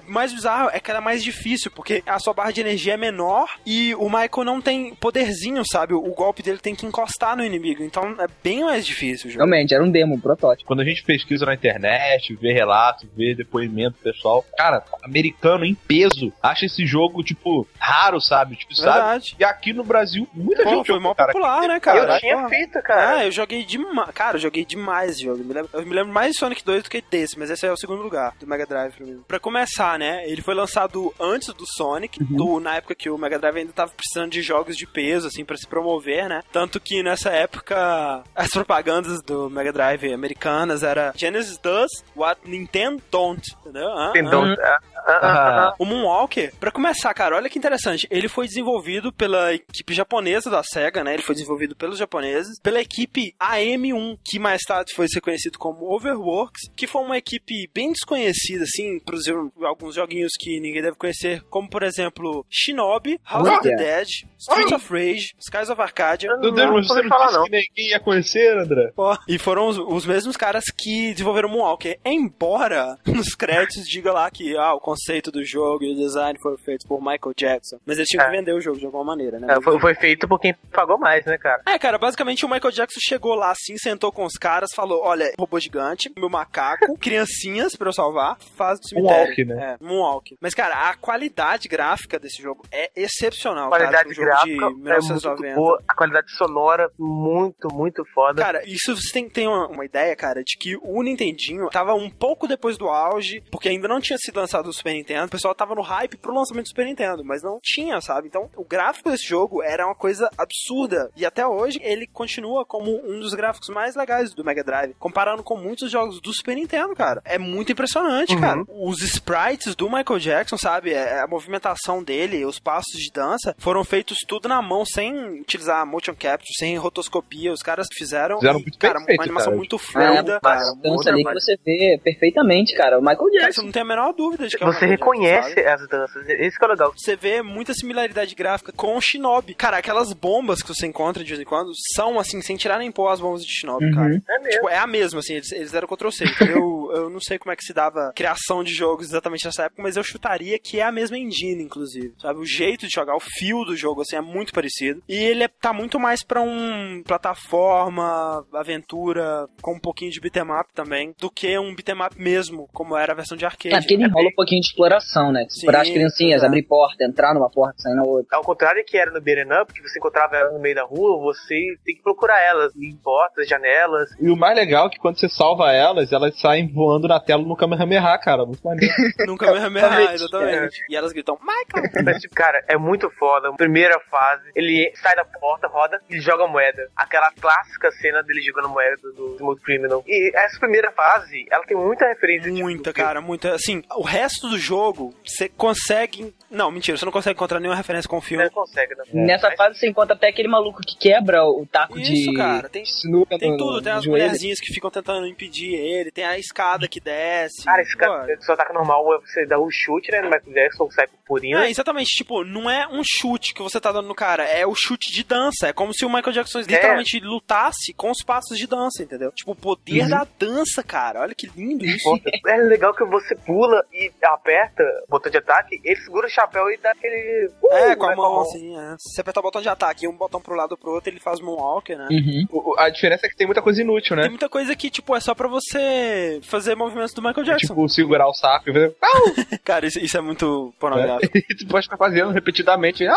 [0.08, 2.94] O mais bizarro é que ela é mais difícil, porque a sua barra de energia
[2.94, 5.94] é menor e o Michael não tem poderzinho, sabe?
[5.94, 9.44] O golpe dele tem que encostar no inimigo, então é bem mais difícil o jogo.
[9.44, 10.66] Realmente, era um demo, um protótipo.
[10.66, 16.32] Quando a gente pesquisa na internet, vê relatos, vê depoimento pessoal, cara, americano em peso
[16.42, 18.56] acha esse jogo, tipo, raro, sabe?
[18.56, 18.92] Tipo, sabe?
[18.92, 19.36] Verdade.
[19.38, 21.32] E aqui no Brasil, muita Pô, gente foi jogou, mó cara.
[21.32, 22.14] popular, né, cara?
[22.14, 23.16] eu tinha fita, cara.
[23.16, 24.10] Ah, eu joguei demais.
[24.10, 25.40] Cara, eu joguei demais esse jogo.
[25.40, 27.66] Eu me, lembro, eu me lembro mais de Sonic 2 do que desse, mas esse
[27.66, 29.22] é o segundo lugar do Mega Drive pra mim.
[29.26, 30.22] Pra começar, né?
[30.26, 33.92] Ele foi lançado antes do Sonic, do, na época que o Mega Drive ainda tava
[33.92, 36.42] precisando de jogos de peso, assim, pra se promover, né?
[36.52, 43.02] Tanto que nessa época as propagandas do Mega Drive americanas era Genesis does what Nintendo
[43.10, 43.88] don't, entendeu?
[43.88, 44.42] Ah, Entendeu?
[44.42, 44.78] ah.
[45.06, 48.06] Ah, O Moonwalker, pra começar, cara, olha que interessante.
[48.10, 51.14] Ele foi desenvolvido pela equipe japonesa da SEGA, né?
[51.14, 55.92] Ele foi desenvolvido pelos japoneses, pela equipe AM1, que mais tarde foi ser conhecido como
[55.94, 61.42] Overworks, que foi uma equipe bem desconhecida, assim, produziu alguns joguinhos que ninguém deve conhecer,
[61.50, 64.06] como por exemplo Shinobi, House of the Dead,
[64.38, 66.30] Streets of Rage, Skies of Arcadia.
[66.36, 67.44] Não, mas não você não falar, disse não.
[67.44, 68.92] que ninguém ia conhecer, André?
[68.96, 71.98] Ó, E foram os, os mesmos caras que desenvolveram Moonwalker.
[72.04, 76.56] Embora nos créditos diga lá que ah, o conceito do jogo e o design foram
[76.58, 77.78] feitos por Michael Jackson.
[77.86, 78.36] Mas eles tinham que É.
[78.38, 79.46] vender o jogo de alguma maneira, né?
[79.54, 81.62] É, foi, foi feito por quem pagou mais, né, cara?
[81.66, 85.32] É, cara, basicamente o Michael Jackson chegou lá assim, sentou com os caras, falou: Olha,
[85.38, 89.18] robô gigante, meu macaco, criancinhas pra eu salvar, faz do cemitério.
[89.20, 89.76] Moonwalk, né?
[89.80, 90.36] É, Moonwalk.
[90.40, 94.08] Mas, cara, a qualidade gráfica desse jogo é excepcional, A qualidade cara.
[94.08, 95.54] Um jogo gráfica de é muito 1990.
[95.54, 98.42] boa, a qualidade sonora muito, muito foda.
[98.42, 101.94] Cara, isso você tem que ter uma, uma ideia, cara, de que o Nintendinho tava
[101.94, 105.26] um pouco depois do auge, porque ainda não tinha sido lançado o Super Nintendo.
[105.26, 108.28] O pessoal tava no hype pro lançamento do Super Nintendo, mas não tinha, sabe?
[108.28, 111.10] Então, o gráfico desse jogo era uma coisa absurda.
[111.16, 115.42] E até hoje, ele continua como um dos gráficos mais legais do Mega Drive, comparando
[115.42, 117.22] com muitos jogos do Super Nintendo, cara.
[117.24, 118.40] É muito impressionante, Uhum.
[118.40, 118.62] cara.
[118.68, 120.92] Os sprites do Michael Jackson, sabe?
[120.92, 125.84] É, A movimentação dele, os passos de dança, foram feitos tudo na mão, sem utilizar
[125.86, 127.52] motion capture, sem rotoscopia.
[127.52, 128.38] Os caras fizeram.
[128.38, 129.56] Fizeram e, muito cara, feito, uma animação cara.
[129.56, 130.40] muito É, fluida.
[130.42, 130.74] mas- cara.
[130.82, 132.98] dança ali que você vê perfeitamente, cara.
[132.98, 133.62] O Michael Cara, você Jackson.
[133.62, 135.66] não tem a menor dúvida de que é Você reconhece sabe?
[135.66, 136.92] as danças, esse que é o legal.
[136.96, 139.54] Você vê muita similaridade gráfica com o Shinobi.
[139.54, 142.90] Cara, aquelas bombas que você encontra de vez em quando são, assim, sem tirar nem
[142.92, 143.94] pôr as bombas de Shinobi, Uhum.
[143.94, 144.22] cara.
[144.28, 144.50] É mesmo.
[144.50, 146.24] Tipo, é a mesma, assim, eles, eles deram Ctrl-C.
[146.48, 149.82] eu, eu não sei como é que se dava criação de jogos exatamente nessa época,
[149.82, 152.12] mas eu chutaria que é a mesma engine, inclusive.
[152.20, 152.38] Sabe?
[152.40, 155.02] O jeito de jogar, o fio do jogo, assim, é muito parecido.
[155.08, 160.42] E ele é- tá muito mais pra um plataforma, aventura, com um pouquinho de beat'em
[160.50, 163.74] up também, do que um beat'em up mesmo, como era a versão de arcade.
[163.74, 165.46] É porque ele enrola um pouquinho de exploração, né?
[165.64, 168.36] Para as criancinhas, abrir porta, entrar numa porta, sair na outra.
[168.36, 169.18] Ao contrário que era no
[169.62, 172.94] Up, que você encontrava ela no meio da rua, você tem que procurar elas em
[172.96, 174.10] portas, janelas.
[174.20, 177.42] E o mais legal é que quando você salva elas, elas saem voando na tela
[177.42, 178.44] no Kamehameha, cara.
[178.44, 178.94] Muito maneiro.
[179.26, 180.14] Nunca me Exatamente.
[180.14, 180.84] exatamente.
[180.88, 181.90] E elas gritam, Michael!
[182.04, 183.52] Mas, tipo, cara, é muito foda.
[183.54, 186.88] Primeira fase, ele sai da porta, roda e joga moeda.
[186.96, 190.02] Aquela clássica cena dele jogando moeda do Smooth Criminal.
[190.06, 192.50] E essa primeira fase, ela tem muita referência.
[192.50, 193.06] tipo, Muita, filme.
[193.08, 193.54] cara, muita.
[193.54, 196.34] Assim, o resto do jogo, você consegue.
[196.50, 198.42] Não, mentira, você não consegue encontrar nenhuma referência com o filme.
[198.44, 199.04] Não consegue, não.
[199.24, 202.68] Nessa Mas- fase você encontra até aquele maluco que quebra o taco Isso, de cara,
[202.68, 204.22] tem- sinuca Tem no- tudo, tem as joelho.
[204.22, 207.64] mulherzinhas que ficam tentando impedir ele, tem a escada que desce.
[207.64, 210.20] Cara, esse cara, seu ataque normal é você dar um chute, né?
[210.20, 211.58] No Michael Jackson, sai purinho.
[211.58, 214.74] É, exatamente, tipo, não é um chute que você tá dando no cara, é o
[214.74, 215.68] chute de dança.
[215.68, 219.30] É como se o Michael Jackson literalmente lutasse com os passos de dança, entendeu?
[219.32, 221.20] Tipo, o poder da dança, cara.
[221.20, 222.08] Olha que lindo isso.
[222.48, 224.10] É legal que você pula e
[224.40, 227.50] aperta o botão de ataque, ele segura o chapéu e dá aquele.
[227.62, 228.96] Uh, É, com né, a mão, assim, é.
[228.98, 231.10] Se você apertar o botão de ataque e um botão pro lado ou pro outro,
[231.10, 232.08] ele faz moonwalker, né?
[232.10, 232.44] Uhum.
[232.50, 234.22] O- a diferença é que tem muita coisa inútil, né?
[234.22, 237.68] Tem muita coisa que, tipo, é só pra você fazer movimentos do Michael Jackson.
[237.74, 238.96] Tipo, segurar o saco e fazer.
[239.64, 241.30] Cara, isso, isso é muito pornográfico.
[241.50, 243.04] E tu pode ficar fazendo repetidamente.
[243.04, 243.10] É.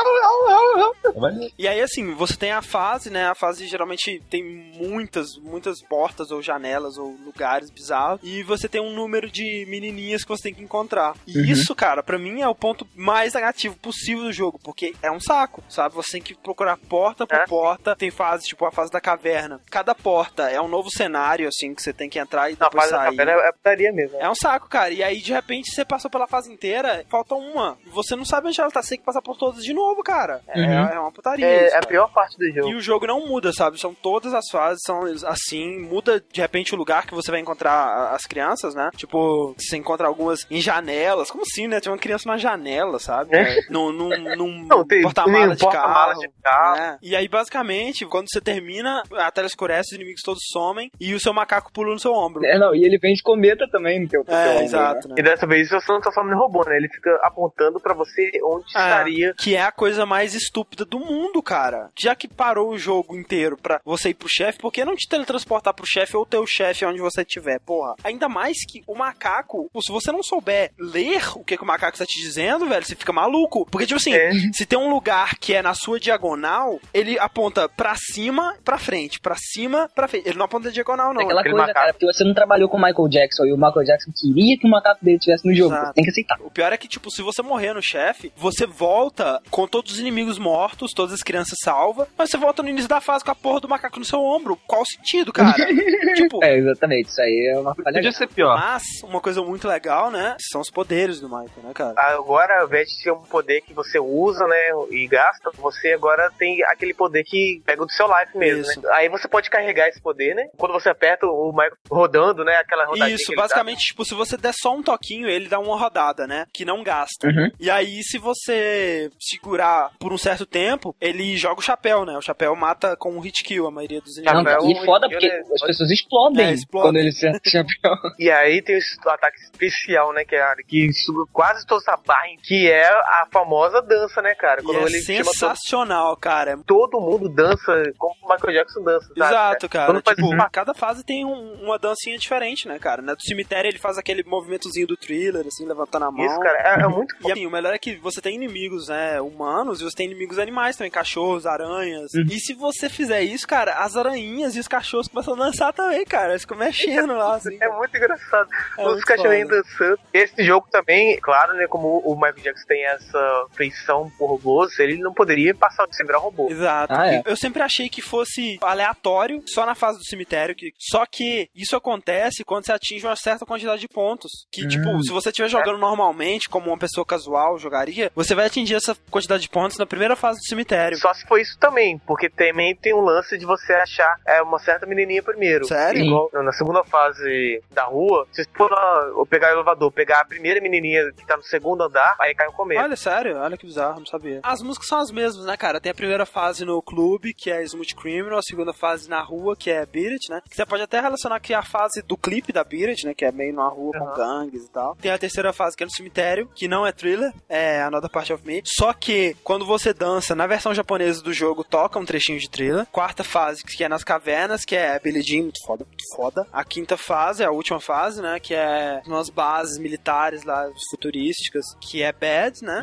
[1.58, 3.28] E aí, assim, você tem a fase, né?
[3.28, 8.20] A fase geralmente tem muitas, muitas portas ou janelas ou lugares bizarros.
[8.24, 11.12] E você tem um número de menininhas que você tem que encontrar.
[11.28, 11.45] E Uhum.
[11.45, 14.59] isso, cara, pra mim é o ponto mais negativo possível do jogo.
[14.64, 15.95] Porque é um saco, sabe?
[15.95, 17.45] Você tem que procurar porta por É.
[17.45, 17.95] porta.
[17.95, 19.59] Tem fase, tipo, a fase da caverna.
[19.70, 22.70] Cada porta é um novo cenário, assim, que você tem que entrar e Não, a
[22.70, 23.18] depois fase da sair.
[23.18, 24.18] caverna é putaria mesmo.
[24.20, 24.91] É um saco, cara.
[24.91, 27.78] E aí, de repente, você passou pela fase inteira, falta uma.
[27.86, 30.01] E você não sabe onde ela tá, você tem que passar por todas de novo,
[30.03, 30.41] cara.
[30.47, 30.74] É, Uhum.
[30.89, 31.45] é uma putaria.
[31.45, 32.70] É, isso, é a pior parte do jogo.
[32.70, 33.80] E o jogo não muda, sabe?
[33.80, 38.14] São todas as fases, são assim, muda de repente o lugar que você vai encontrar
[38.14, 38.89] as crianças, né?
[38.95, 40.93] Tipo, você encontra algumas em janelas.
[41.30, 41.80] Como assim, né?
[41.80, 43.36] Tem uma criança na janela, sabe?
[43.36, 43.62] É.
[43.70, 46.20] Num, num, num porta-mala de porta-mala carro.
[46.20, 46.78] de carro.
[46.78, 46.98] É.
[47.02, 51.20] E aí, basicamente, quando você termina, a tela escurece, os inimigos todos somem e o
[51.20, 52.46] seu macaco pula no seu ombro.
[52.46, 55.08] É, não, e ele vem de cometa também no teu no teu É, ombro, exato,
[55.10, 55.16] né?
[55.16, 55.22] né?
[55.22, 56.76] E dessa vez você não transforma em robô, né?
[56.78, 59.34] Ele fica apontando pra você onde É, estaria.
[59.38, 61.89] Que é a coisa mais estúpida do mundo, cara.
[62.00, 65.08] Já que parou o jogo inteiro pra você ir pro chefe, por que não te
[65.08, 67.96] teletransportar pro chefe ou ter o chefe onde você estiver, porra?
[68.04, 71.94] Ainda mais que o macaco, se você não souber ler o que, que o macaco
[71.94, 73.66] está te dizendo, velho, você fica maluco.
[73.70, 74.32] Porque, tipo assim, É.
[74.54, 79.20] se tem um lugar que é na sua diagonal, ele aponta pra cima, pra frente,
[79.20, 80.28] pra cima, pra frente.
[80.28, 81.22] Ele não aponta diagonal, não.
[81.22, 81.80] É aquela aquele coisa, macaco.
[81.86, 84.68] cara, porque você não trabalhou com o Michael Jackson e o Michael Jackson queria que
[84.68, 85.74] o macaco dele estivesse no jogo.
[85.74, 85.88] Exato.
[85.88, 86.38] Você tem que aceitar.
[86.42, 90.00] O pior é que, tipo, se você morrer no chefe, você volta com todos os
[90.00, 93.36] inimigos mortos, todas as crianças salvas, mas você volta no início da fase com a
[93.36, 94.58] porra do macaco no seu ombro.
[94.68, 95.54] Qual o sentido, cara?
[96.16, 97.10] tipo, É, exatamente.
[97.10, 97.94] Isso aí é uma falha.
[97.96, 98.58] Podia ser pior.
[98.58, 100.36] mas uma coisa muito legal, né?
[100.52, 101.94] São os poderes do Michael, né, cara?
[101.98, 104.58] Agora, ao invés de ser um poder que você usa, né,
[104.92, 108.82] e gasta, você agora tem aquele poder que pega do seu life mesmo, Isso.
[108.82, 108.90] né?
[108.94, 110.48] Aí você pode carregar esse poder, né?
[110.58, 113.44] Quando você aperta o Michael rodando, né, aquela rodadinha Isso, que ele dá.
[113.44, 116.46] basicamente, tipo, se você der só um toquinho, ele dá uma rodada, né?
[116.54, 117.28] Que não gasta.
[117.28, 117.50] Uhum.
[117.60, 122.18] E aí, se você segurar por um certo tempo, ele joga o chapéu, né?
[122.18, 124.52] O chapéu mata com um hit kill a maioria dos Não, inimigos.
[124.54, 125.42] Chapéu e foda e porque né?
[125.54, 126.88] as pessoas explodem, É, explodem.
[126.90, 127.92] quando ele acerta o chapéu.
[128.20, 132.24] E aí tem o ataque especial, né, que, é, que suga quase toda essa barra,
[132.43, 134.61] que é a famosa dança, né, cara?
[134.61, 136.57] E Quando é ele todo, sensacional, cara.
[136.66, 139.20] todo mundo dança como o Michael Jackson dança, sabe?
[139.22, 140.01] Exato, cara.
[140.01, 143.01] Faz Tipo, isso, cada fase tem um- uma dancinha diferente, né, cara?
[143.01, 146.26] Na do cemitério ele faz aquele movimentozinho do thriller, assim, levantando a mão.
[146.26, 149.20] isso, cara, é, é muito E assim, o melhor é que você tem inimigos, né,
[149.22, 152.14] humanos, e você tem inimigos animais também, cachorros, aranhas.
[152.14, 152.26] Uhum.
[152.30, 156.03] E se você fizer isso, cara, as aranhinhas e os cachorros começam a dançar também,
[156.05, 156.32] cara.
[156.32, 157.57] Eles ficam mexendo lá, assim.
[157.61, 158.49] É muito engraçado.
[158.78, 159.99] É Os muito cachorrinhos dançando.
[160.14, 161.68] Esse jogo também, claro, né?
[161.68, 166.06] Como o Michael Jackson tem essa feição por robôs, ele não poderia passar de ser
[166.06, 166.49] virar robô.
[166.49, 166.93] Exato.
[166.93, 167.22] Ah, é.
[167.26, 170.56] Eu sempre achei que fosse aleatório, só na fase do cemitério.
[170.56, 170.72] Que...
[170.78, 174.32] Só que isso acontece quando você atinge uma certa quantidade de pontos.
[174.51, 178.76] Que, tipo, se você estiver jogando normalmente, como uma pessoa casual jogaria, você vai atingir
[178.76, 180.97] essa quantidade de pontos na primeira fase do cemitério.
[180.97, 184.60] Só se for isso também, porque também tem um lance de você achar é, uma
[184.60, 185.66] certa menininha primeiro.
[185.66, 186.04] Sério?
[186.04, 190.22] Igual na segunda fase da rua, se você for lá, ou pegar o elevador, pegar
[190.22, 192.82] a primeira menininha que tá no segundo andar, aí cai o começo.
[192.82, 194.39] Olha, sério, olha que bizarro, não sabia.
[194.44, 195.80] As músicas são as mesmas, né, cara?
[195.80, 199.56] Tem a primeira fase no clube, que é Smooth Criminal, a segunda fase na rua,
[199.56, 200.41] que é Beat It, né?
[200.50, 203.14] Que você pode até relacionar que é a fase do clipe da Beat It, né?
[203.14, 204.96] Que é meio numa rua com gangues e tal.
[204.96, 208.32] Tem a terceira fase, que é no cemitério, que não é thriller, é Another Part
[208.34, 208.62] of Me.
[208.66, 212.86] Só que, quando você dança, na versão japonesa do jogo, toca um trechinho de thriller.
[212.91, 216.48] Quarta fase, que é nas cavernas, que é Billie Jean, muito foda, muito foda.
[216.52, 218.39] A quinta fase, é a última fase, né?
[218.39, 222.82] Que é umas bases militares lá, futurísticas, que é Bad, né?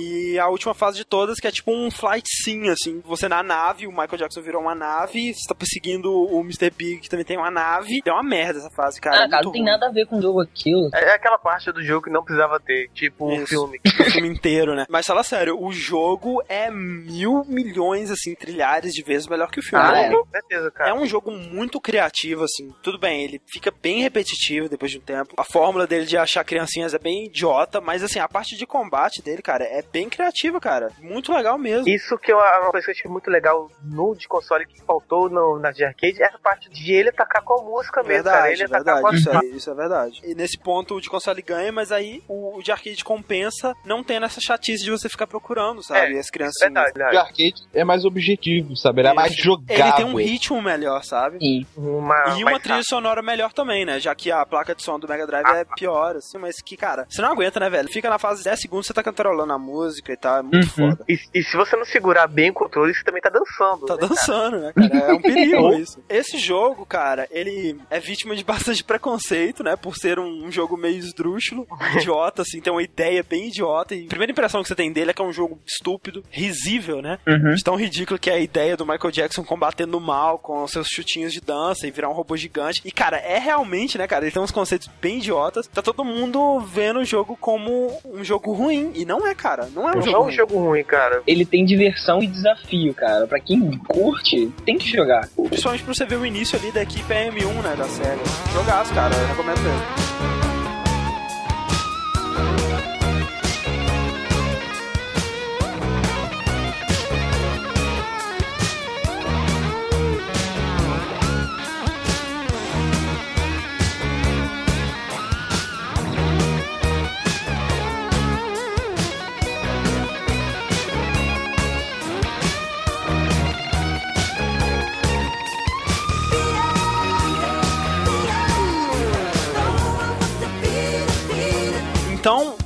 [0.00, 3.00] E a última fase de todas, que é tipo um flight sim, assim.
[3.06, 6.70] Você na nave, o Michael Jackson virou uma nave, você tá perseguindo o Mr.
[6.70, 8.00] Big, que também tem uma nave.
[8.04, 9.20] É uma merda essa fase, cara.
[9.22, 9.70] Ah, é cara, não tem ruim.
[9.70, 10.90] nada a ver com o jogo aquilo.
[10.92, 13.46] É aquela parte do jogo que não precisava ter, tipo um Isso.
[13.46, 13.78] filme.
[13.84, 14.86] o filme inteiro, né?
[14.88, 19.62] Mas fala sério, o jogo é mil milhões, assim, trilhares de vezes melhor que o
[19.62, 19.84] filme.
[19.84, 20.06] Ah, É.
[20.06, 20.10] é.
[20.10, 20.90] Com certeza, cara.
[20.90, 22.72] É um jogo muito criativo, assim.
[22.82, 25.34] Tudo bem, ele fica bem repetitivo depois de um tempo.
[25.38, 29.22] A fórmula dele de achar criancinhas é bem idiota, mas assim, a parte de combate
[29.22, 30.90] dele, cara, é bem criativa, cara.
[31.00, 31.88] Muito legal mesmo.
[31.88, 35.28] Isso que é uma coisa que eu achei muito legal no de console que faltou
[35.28, 38.42] no, na de arcade, essa parte de ele atacar com a música mesmo, cara.
[38.42, 40.20] Verdade, Ele atacar verdade, com a isso, é, isso é verdade.
[40.24, 44.02] E nesse ponto o de console ganha, mas aí o, o de arcade compensa não
[44.02, 46.14] tendo essa chatice de você ficar procurando, sabe?
[46.16, 46.60] É, as criancinhas.
[46.72, 47.16] Verdade, De verdade.
[47.18, 49.00] arcade é mais objetivo, sabe?
[49.00, 49.42] Ele é mais Isso.
[49.42, 49.84] jogável.
[49.84, 51.38] Ele tem um ritmo melhor, sabe?
[51.38, 51.66] Sim.
[51.76, 53.98] Uma, E uma trilha sonora melhor também, né?
[54.00, 55.58] Já que a placa de som do Mega Drive Ah.
[55.58, 57.88] é pior, assim, mas que, cara, você não aguenta, né, velho?
[57.88, 60.56] Fica na fase de 10 segundos, você tá cantarolando a música e tal, é muito
[60.80, 60.90] Uhum.
[60.90, 61.04] foda.
[61.08, 63.86] E, e se você não segurar bem o controle, você também tá dançando.
[63.86, 64.08] Tá né, cara?
[64.08, 64.96] dançando, né, cara?
[65.10, 66.02] É um perigo isso.
[66.08, 69.76] Esse jogo, cara, ele é vítima de bastante preconceito, né?
[69.76, 71.66] Por ser um, um jogo meio esdrúxulo,
[71.96, 73.94] idiota, assim, tem uma ideia bem idiota.
[73.94, 77.02] E a primeira impressão que você tem dele é que é um jogo estúpido, risível,
[77.02, 77.18] né?
[77.26, 77.54] Uhum.
[77.54, 80.86] De tão ridículo que é a ideia do Michael Jackson combatendo o mal com seus
[80.88, 82.82] chutinhos de dança e virar um robô gigante.
[82.84, 84.24] E, cara, é realmente, né, cara?
[84.24, 85.66] Ele tem uns conceitos bem idiotas.
[85.66, 88.92] Tá todo mundo vendo o jogo como um jogo ruim.
[88.94, 89.68] E não é, cara.
[89.74, 90.32] Não é um Não jogo é um ruim.
[90.32, 91.22] jogo ruim, cara.
[91.26, 93.26] Ele tem diversão e desafio, cara.
[93.26, 95.28] Pra quem curte, tem que jogar.
[95.48, 98.20] Principalmente pra você ver o início ali da equipe AM1, né, da série.
[98.52, 100.29] Jogaço, cara, eu recomendo mesmo.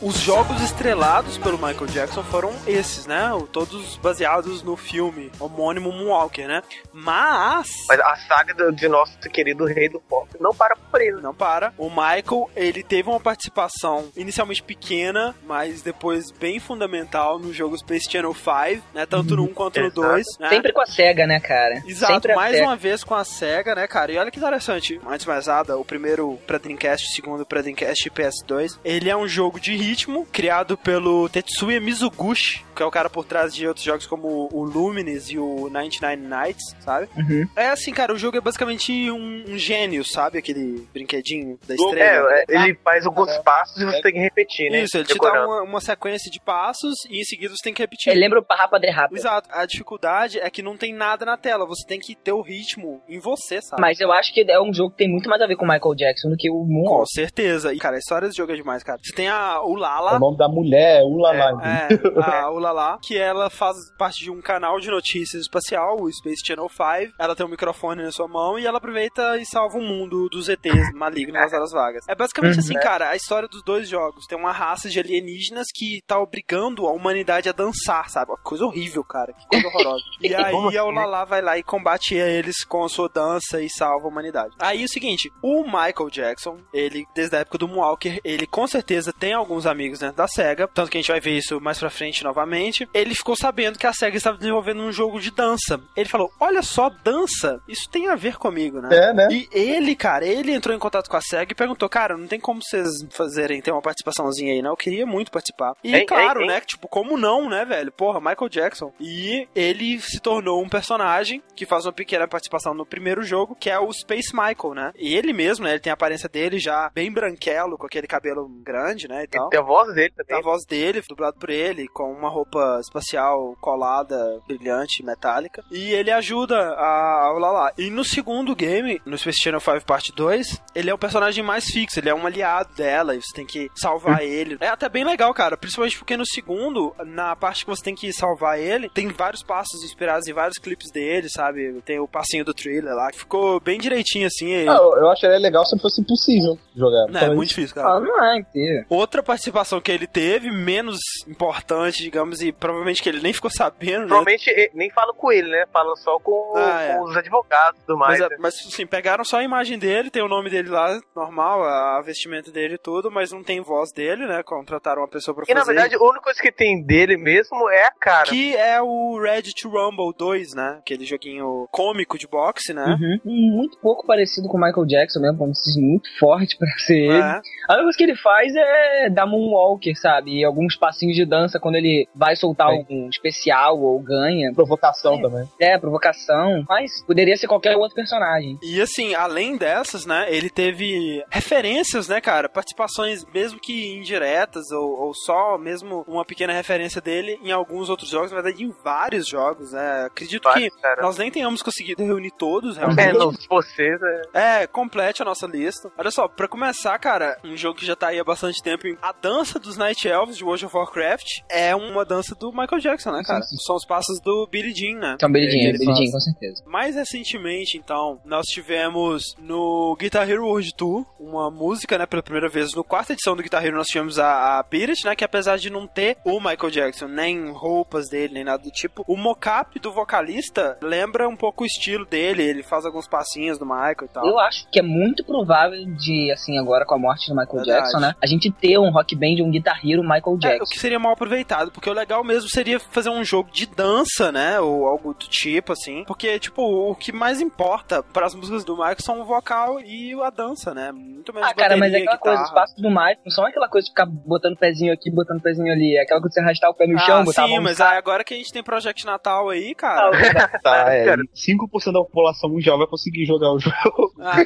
[0.05, 3.31] Os jogos estrelados pelo Michael Jackson foram esses, né?
[3.51, 6.63] Todos baseados no filme homônimo Moonwalker, né?
[6.93, 7.71] Mas.
[7.89, 11.23] Mas a saga do, de nosso querido rei do pop não para por ele.
[11.23, 11.73] Não para.
[11.79, 18.11] O Michael, ele teve uma participação inicialmente pequena, mas depois bem fundamental no jogo Space
[18.11, 19.07] Channel 5, né?
[19.07, 20.03] Tanto no 1 quanto no Exato.
[20.03, 20.27] 2.
[20.39, 20.49] Né?
[20.51, 21.83] Sempre com a SEGA, né, cara?
[21.87, 24.13] Exato, Sempre mais uma vez com a SEGA, né, cara?
[24.13, 28.07] E olha que interessante, antes mais nada, o primeiro pra Dreamcast, o segundo pra Dreamcast
[28.07, 32.91] e PS2, ele é um jogo de ritmo, criado pelo Tetsuya Mizuguchi, que é o
[32.91, 37.09] cara por trás de outros jogos como o Lumines e o 99 Nights, sabe?
[37.17, 37.47] Uhum.
[37.55, 40.39] É assim, cara, o jogo é basicamente um, um gênio, sabe?
[40.39, 42.33] Aquele brinquedinho da estrela.
[42.33, 44.83] É, é, ele faz alguns passos e você tem que repetir, né?
[44.83, 45.47] Isso, ele te dá Decorando.
[45.47, 48.11] uma, uma sequência de passos e em seguida você tem que repetir.
[48.11, 49.15] Ele lembra o Parrapa de Rapa.
[49.15, 49.49] Exato.
[49.53, 51.65] A dificuldade é que não tem nada na tela.
[51.67, 53.81] Você tem que ter o ritmo em você, sabe?
[53.81, 55.69] Mas eu acho que é um jogo que tem muito mais a ver com o
[55.69, 57.13] Michael Jackson do que o Com Moonwalk.
[57.13, 57.73] certeza.
[57.73, 58.99] E, cara, a história desse jogo é demais, cara.
[59.03, 60.19] Você tem a O Ulala.
[60.19, 61.63] nome da mulher é Ulala.
[61.63, 66.43] É, a Ulala, que ela faz parte de um canal de notícias espacial, o Space
[66.45, 67.15] Channel 5.
[67.19, 70.49] Ela tem um microfone na sua mão e ela aproveita e salva o mundo dos
[70.49, 72.05] ETs malignos nas horas vagas.
[72.09, 74.27] É basicamente assim, cara, a história dos dois jogos.
[74.27, 78.31] Tem uma raça de alienígenas que tá obrigando a humanidade a dançar, sabe?
[78.31, 79.33] Uma coisa horrível, cara.
[79.33, 80.05] Que coisa horrorosa.
[80.25, 80.79] E aí a assim?
[80.79, 84.55] Ulala vai lá e combate eles com a sua dança e salva a humanidade.
[84.59, 88.67] Aí é o seguinte, o Michael Jackson, ele, desde a época do Moonwalker, ele com
[88.67, 91.79] certeza tem alguns amigos dentro da SEGA, tanto que a gente vai ver isso mais
[91.79, 92.89] pra frente novamente.
[92.93, 95.81] Ele ficou sabendo que a SEGA estava desenvolvendo um jogo de dança.
[95.97, 98.89] Ele falou, olha só, dança, isso tem a ver comigo, né?
[98.93, 99.29] É, né?
[99.31, 102.39] E ele, cara, ele entrou em contato com a SEGA e perguntou, cara, não tem
[102.39, 104.69] como vocês fazerem, ter uma participaçãozinha aí, né?
[104.69, 105.75] Eu queria muito participar.
[105.83, 106.55] E Hein, claro, hein, hein?
[106.55, 107.93] né, que, tipo, como não, né, velho?
[107.93, 108.93] Porra, Michael Jackson.
[109.01, 113.71] E ele se tornou um personagem que faz uma pequena participação no primeiro jogo, que
[113.71, 114.93] é o Space Michael, né?
[114.97, 118.49] E ele mesmo, né, ele tem a aparência dele já bem branquelo, com aquele cabelo
[118.63, 119.47] grande, né, e tal.
[119.47, 120.43] A voz dele A também.
[120.43, 125.63] voz dele, dublado por ele, com uma roupa espacial colada, brilhante, metálica.
[125.71, 127.73] E ele ajuda a, a Ulala.
[127.79, 131.65] E no segundo game, no Space Channel 5 Parte 2, ele é o personagem mais
[131.67, 134.57] fixo, ele é um aliado dela, e você tem que salvar ele.
[134.61, 138.13] É até bem legal, cara, principalmente porque no segundo, na parte que você tem que
[138.13, 141.81] salvar ele, tem vários passos inspirados em vários clipes dele, sabe?
[141.85, 144.55] Tem o passinho do thriller lá, que ficou bem direitinho assim.
[144.69, 147.07] Ah, eu, eu acharia legal se fosse impossível jogar.
[147.09, 147.97] Não, é muito difícil, cara.
[147.97, 148.87] Ah, não é inteiro.
[148.89, 150.99] Outra participação que ele teve, menos
[151.29, 154.07] importante, digamos, e provavelmente que ele nem ficou sabendo, né?
[154.09, 155.65] Provavelmente eh, nem fala com ele, né?
[155.73, 156.95] Fala só com, Ah, é.
[156.97, 158.19] com os advogados e tudo mais.
[158.21, 158.37] Mas, né?
[158.41, 162.03] mas assim, pegaram só a imagem dele, tem o nome dele lá, normal, a, a
[162.03, 164.43] vestimenta dele e tudo, mas não tem voz dele, né?
[164.43, 165.59] Contrataram uma pessoa pra E fazer.
[165.59, 168.25] na verdade, a única coisa que tem dele mesmo é a cara.
[168.29, 170.77] que é o Ready to Rumble 2, né?
[170.81, 172.85] Aquele joguinho cômico de boxe, né?
[172.85, 173.21] Uhum.
[173.25, 176.99] Muito pouco parecido com o Michael Jackson mesmo, como se diz, muito forte pra ser
[176.99, 177.19] ele.
[177.19, 177.41] É.
[177.69, 180.39] A única coisa que ele faz é dar Moonwalker, sabe?
[180.41, 182.77] E alguns passinhos de dança quando ele vai soltar Sim.
[182.79, 184.53] algum especial ou ganha.
[184.55, 185.49] Provocação também.
[185.61, 186.65] É, provocação.
[186.69, 188.59] Mas poderia ser qualquer outro personagem.
[188.63, 192.49] E assim, além dessas, né, ele teve referências, né, cara?
[192.49, 198.09] Participações, mesmo que indiretas, ou, ou só mesmo uma pequena referência dele em alguns outros
[198.11, 200.05] jogos, na verdade, em vários jogos, né?
[200.07, 201.03] Acredito que Vários, cara.
[201.03, 203.19] nós nem tenhamos conseguido reunir todos, É, realmente.
[203.19, 204.01] não, vocês,
[204.35, 205.91] é, É, complete a nossa lista.
[205.97, 209.13] Olha só, pra começar, cara, um jogo que já tá aí há bastante tempo, a
[209.35, 213.23] dança dos Night Elves de World of Warcraft é uma dança do Michael Jackson, né,
[213.25, 213.43] cara?
[213.43, 215.15] São os passos do Billy Jean, né?
[215.17, 215.95] Então, Billy Jean, Ele Billy.
[215.97, 216.63] Jean, com certeza.
[216.65, 222.49] Mais recentemente, então, nós tivemos no Guitar Hero World Tour uma música, né, pela primeira
[222.49, 222.73] vez.
[222.75, 225.69] No quarta edição do Guitar Hero nós tivemos a, a It, né, que apesar de
[225.69, 229.93] não ter o Michael Jackson, nem roupas dele, nem nada do tipo, o mocap do
[229.93, 234.27] vocalista lembra um pouco o estilo dele, ele faz alguns passinhos do Michael e tal.
[234.27, 237.81] Eu acho que é muito provável de, assim, agora com a morte do Michael Verdade.
[237.81, 238.15] Jackson, né?
[238.23, 240.65] A gente ter um rock band, um Guitar Hero Michael É, o Jackson.
[240.73, 244.61] que seria mal aproveitado, porque o legal mesmo seria fazer um jogo de dança, né?
[244.61, 246.05] Ou algo do tipo, assim.
[246.05, 250.13] Porque, tipo, o que mais importa para as músicas do Michael são o vocal e
[250.23, 250.93] a dança, né?
[250.93, 252.67] Muito menos Ah, cara, mas é aquela coisa, os guitarra.
[252.67, 255.97] passos do Michael não são aquela coisa de ficar botando pezinho aqui, botando pezinho ali.
[255.97, 257.81] É aquela coisa de você arrastar o pé no chão, Ah, botar a sim, mas
[257.81, 260.49] aí agora que a gente tem Project Natal aí, Ah, cara.
[260.63, 261.05] Tá, é.
[261.05, 261.23] cara.
[261.23, 264.13] e 5% da população mundial vai conseguir jogar o jogo.
[264.21, 264.37] Ah.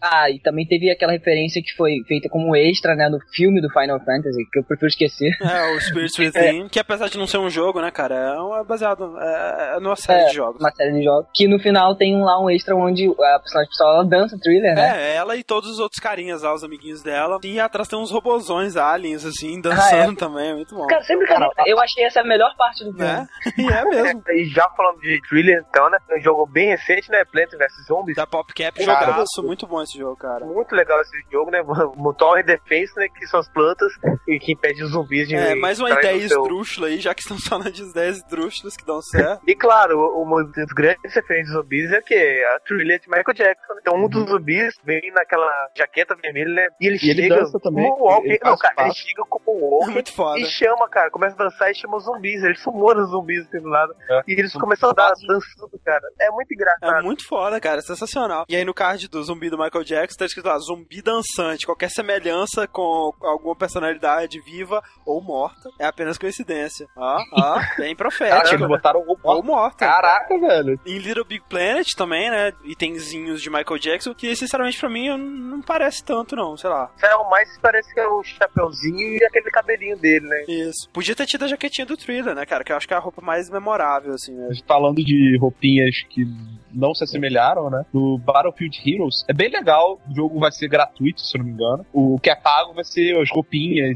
[0.00, 3.68] Ah, e também teve aquela referência que foi feita como extra, né, no filme do
[3.70, 5.30] Final Fantasy, que eu prefiro esquecer.
[5.42, 8.56] É, o Spirits Within, que apesar de não ser um jogo, né, cara, é um-
[8.56, 10.60] é baseado é, é numa série É, de jogos.
[10.60, 11.28] Uma série de jogos.
[11.34, 14.74] Que no final tem um, lá um extra onde a personagem principal ela dança thriller,
[14.74, 15.12] né?
[15.12, 17.38] É, ela e todos os outros carinhas lá, os amiguinhos dela.
[17.44, 20.86] E atrás tem uns robozões aliens, assim, dançando também, é muito bom.
[20.86, 23.06] Cara, sempre cara, eu achei essa a melhor parte do filme.
[23.06, 23.26] É,
[23.60, 24.22] e é mesmo.
[24.30, 25.98] E já falando de thriller, então, né?
[26.16, 27.24] Um jogo bem recente, né?
[27.24, 28.16] Plants vs Zombies.
[28.16, 30.44] Da PopCap, jogaço, muito bom esse jogo, cara.
[30.44, 31.62] Muito legal esse jogo, né?
[32.18, 33.06] Tower Defense, né?
[33.08, 33.92] Que são as plantas
[34.26, 37.14] e que impede os zumbis de É, mais uma ideia no seu- esdrúxula aí, já
[37.14, 39.42] que estamos falando de ideias esdrúxulas que dão certo.
[39.46, 42.14] E claro, uma das grandes referências zumbis é que
[42.54, 43.74] a trilha de Michael Jackson.
[43.80, 46.68] Então um dos zumbis vem naquela jaqueta vermelha, né?
[46.80, 48.28] E ele E ele chega dança também, como um walker.
[48.28, 49.90] ele Não, cara, ele chega como um É walker.
[49.92, 50.38] muito foda.
[50.40, 52.42] E chama, cara, começa a dançar e chama os zumbis.
[52.42, 53.94] Ele sumou os zumbis assim do lado.
[54.10, 54.20] É.
[54.28, 56.02] E eles começam a dar dançando, cara.
[56.20, 56.98] É muito engraçado.
[56.98, 58.44] É muito foda, cara, é sensacional.
[58.48, 61.66] E aí no card do zumbi do Michael Jackson, tá escrito lá, zumbi dançante.
[61.66, 63.56] Qualquer semelhança com alguma
[63.88, 66.86] personalidade viva ou morta é apenas coincidência.
[66.96, 68.54] Ó, ó, bem Caraca, profético.
[68.54, 69.86] eles botaram o Ou morta.
[69.86, 70.78] Caraca, velho.
[70.86, 72.52] Em Little Big Planet também, né?
[72.64, 76.90] Itenzinhos de Michael Jackson, que sinceramente pra mim não parece tanto, não, sei lá.
[77.02, 80.44] É, o mais parece que é o chapeuzinho e aquele cabelinho dele, né?
[80.48, 80.88] Isso.
[80.92, 82.64] Podia ter tido a jaquetinha do Thriller, né, cara?
[82.64, 84.64] Que eu acho que é a roupa mais memorável, assim, mesmo.
[84.66, 86.24] Falando de roupinhas que
[86.72, 87.84] não se assemelharam, né?
[87.92, 89.24] No Battlefield Heroes.
[89.28, 90.00] É bem legal.
[90.10, 91.86] O jogo vai ser gratuito, se eu não me engano.
[91.92, 93.94] O que é pago vai ser as roupinhas e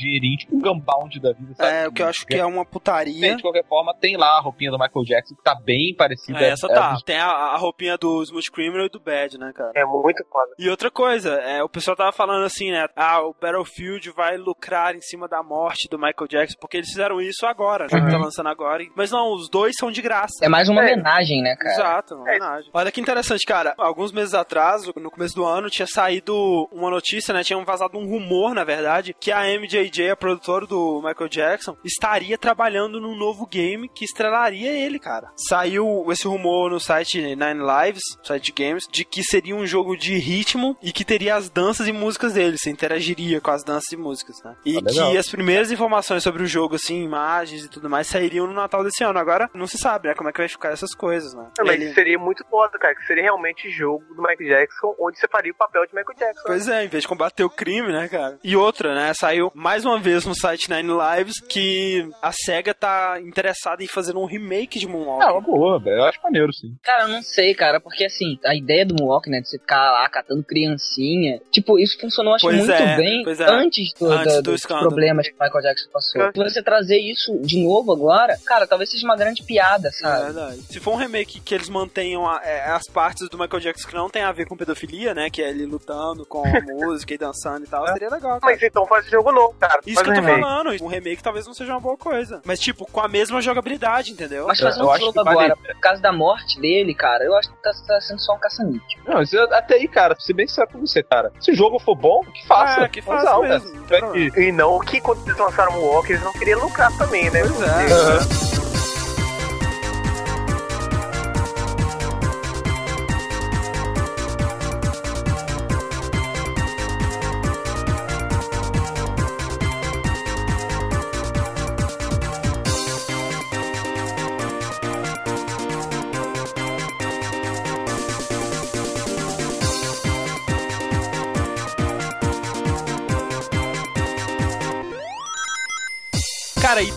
[0.00, 1.72] dinheirinho, tipo um Gunbound da vida, sabe?
[1.76, 3.20] É, o que eu acho que é uma putaria.
[3.20, 6.38] Bem, de qualquer forma, tem lá a roupinha do Michael Jackson, que tá bem parecida.
[6.40, 6.96] É, essa É, tá.
[7.04, 9.72] Tem a, a roupinha do Smooth Criminal e do Bad, né, cara?
[9.74, 10.52] É muito foda.
[10.58, 12.86] E outra coisa, é, o pessoal tava falando assim, né?
[12.96, 17.20] Ah, o Battlefield vai lucrar em cima da morte do Michael Jackson, porque eles fizeram
[17.20, 18.84] isso agora, já que tá lançando agora.
[18.96, 20.32] Mas não, os dois são de graça.
[20.42, 20.92] É mais uma É.
[20.92, 21.74] homenagem, né, cara?
[21.74, 22.70] Exato, uma homenagem.
[22.72, 23.74] Olha que interessante, cara.
[23.76, 26.34] Alguns meses atrás, no começo do ano, tinha saído
[26.72, 27.42] uma notícia, né?
[27.42, 29.48] Tinha vazado um rumor, na verdade, que a
[29.90, 35.30] MJJ, a produtora do Michael Jackson, estaria trabalhando num novo game que estrelaria ele, cara.
[35.36, 39.96] Saiu esse rumor no site Nine Lives, site de games, de que seria um jogo
[39.96, 42.56] de ritmo e que teria as danças e músicas dele.
[42.56, 44.54] Você interagiria com as danças e músicas, né?
[44.64, 44.82] E Ah,
[45.12, 48.82] que as primeiras informações sobre o jogo, assim, imagens e tudo mais, sairiam no Natal
[48.84, 49.18] desse ano.
[49.18, 50.14] Agora, não se sabe, né?
[50.14, 51.48] Como é que vai ficar essas coisas, né?
[51.60, 55.52] Ele- seria muito foda, cara, que seria realmente jogo do Michael Jackson, onde você faria
[55.52, 56.42] o papel de Michael Jackson.
[56.46, 58.38] Pois é, em vez de combater o crime, né, cara?
[58.42, 59.12] E outra, né?
[59.14, 64.16] Saiu mais uma vez no site Nine Lives que a SEGA tá interessada em fazer
[64.16, 65.30] um remake de É, Moonwalker.
[65.30, 65.98] uma boa, velho.
[65.98, 66.74] Eu acho maneiro, sim.
[66.82, 69.92] Cara, eu não sei, cara, porque assim, a ideia do Moonwalk, né, de você ficar
[69.92, 73.48] lá catando criancinha, tipo, isso funcionou, acho, Pois muito é, bem pois é.
[73.48, 74.88] antes, do, Antes da- do dos escândalo.
[74.88, 76.22] problemas que o Michael Jackson passou.
[76.22, 76.32] É.
[76.32, 80.24] Se você trazer isso de novo agora, cara, talvez seja uma grande piada, É sabe?
[80.32, 80.62] verdade.
[80.62, 83.94] Se for um remake que eles mantenham a- é, as partes do Michael Jackson que
[83.94, 85.30] não tem a ver com pedofilia, né?
[85.30, 88.40] Que é ele lutando com a música e dançando e tal, seria legal.
[88.40, 88.52] cara.
[88.52, 89.80] Mas então faz jogo novo, cara.
[89.86, 90.40] Isso faz que eu tô remake.
[90.40, 92.40] falando, um remake talvez não seja uma boa coisa.
[92.44, 94.46] Mas, tipo, com a mesma jogabilidade, entendeu?
[94.46, 97.36] Mas fazer Eu um jogo que vale- agora, por causa da morte dele, cara, eu
[97.36, 99.00] acho que tá, tá sendo só um caça-níquel.
[99.06, 101.32] Não, isso, até aí, cara, pra ser bem sincero com você, cara.
[101.40, 102.82] Se o jogo for bom, que faça.
[102.82, 106.12] É, que faça mesmo, cara, não que- E não que quando eles lançaram o Walker,
[106.12, 107.40] eles não queriam lucrar também, né?
[107.42, 107.88] Pois é.
[107.88, 108.59] Cara,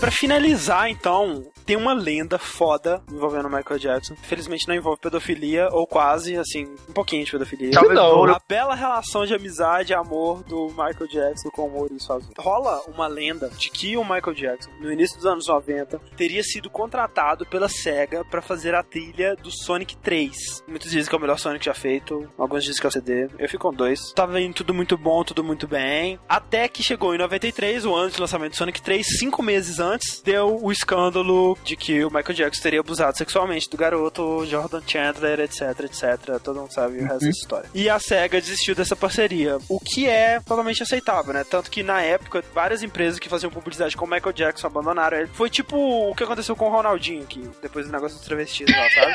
[0.04, 4.14] pra finalizar, então, tem uma lenda foda envolvendo o Michael Jackson.
[4.14, 7.72] Infelizmente não envolve pedofilia, ou quase, assim, um pouquinho de pedofilia.
[7.72, 8.24] Talvez não.
[8.26, 12.34] A bela relação de amizade e amor do Michael Jackson com o Maurício sozinho.
[12.38, 16.70] Rola uma lenda de que o Michael Jackson, no início dos anos 90, teria sido
[16.70, 20.64] contratado pela SEGA pra fazer a trilha do Sonic 3.
[20.68, 23.28] Muitos dizem que é o melhor Sonic já feito, alguns dizem que é o CD.
[23.38, 24.11] Eu fico com dois.
[24.14, 26.20] Tava indo tudo muito bom, tudo muito bem.
[26.28, 30.22] Até que chegou em 93, o ano de lançamento do Sonic 3, cinco meses antes,
[30.22, 35.39] deu o escândalo de que o Michael Jackson teria abusado sexualmente do garoto Jordan Chandler,
[35.41, 36.39] etc, etc.
[36.41, 37.70] Todo mundo sabe o resto dessa história.
[37.74, 41.43] E a SEGA desistiu dessa parceria, o que é totalmente aceitável, né?
[41.43, 45.30] Tanto que na época, várias empresas que faziam publicidade com o Michael Jackson abandonaram ele.
[45.34, 48.89] Foi tipo o que aconteceu com o Ronaldinho aqui, depois do negócio dos travestis lá,
[48.89, 49.14] sabe?